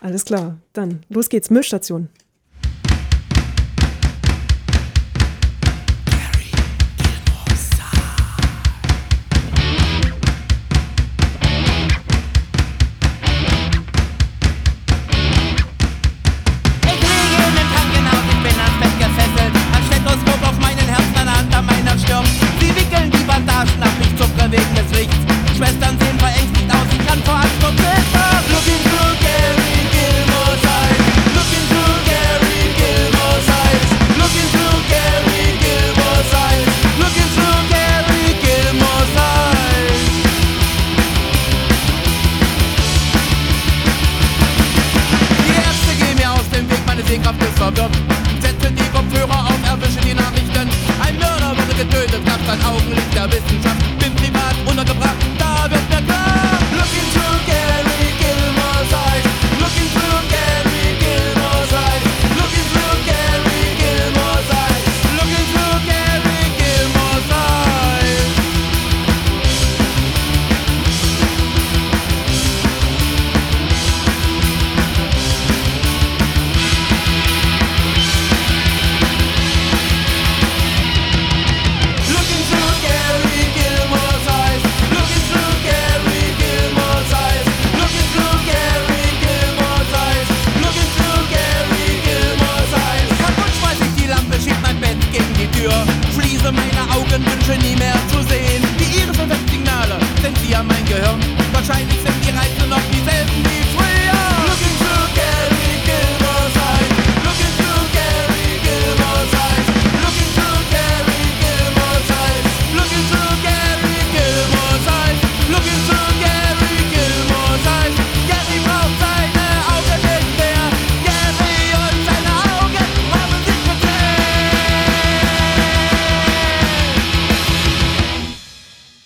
Alles 0.00 0.24
klar, 0.24 0.58
dann 0.72 1.02
los 1.08 1.28
geht's, 1.28 1.50
Müllstation. 1.50 2.08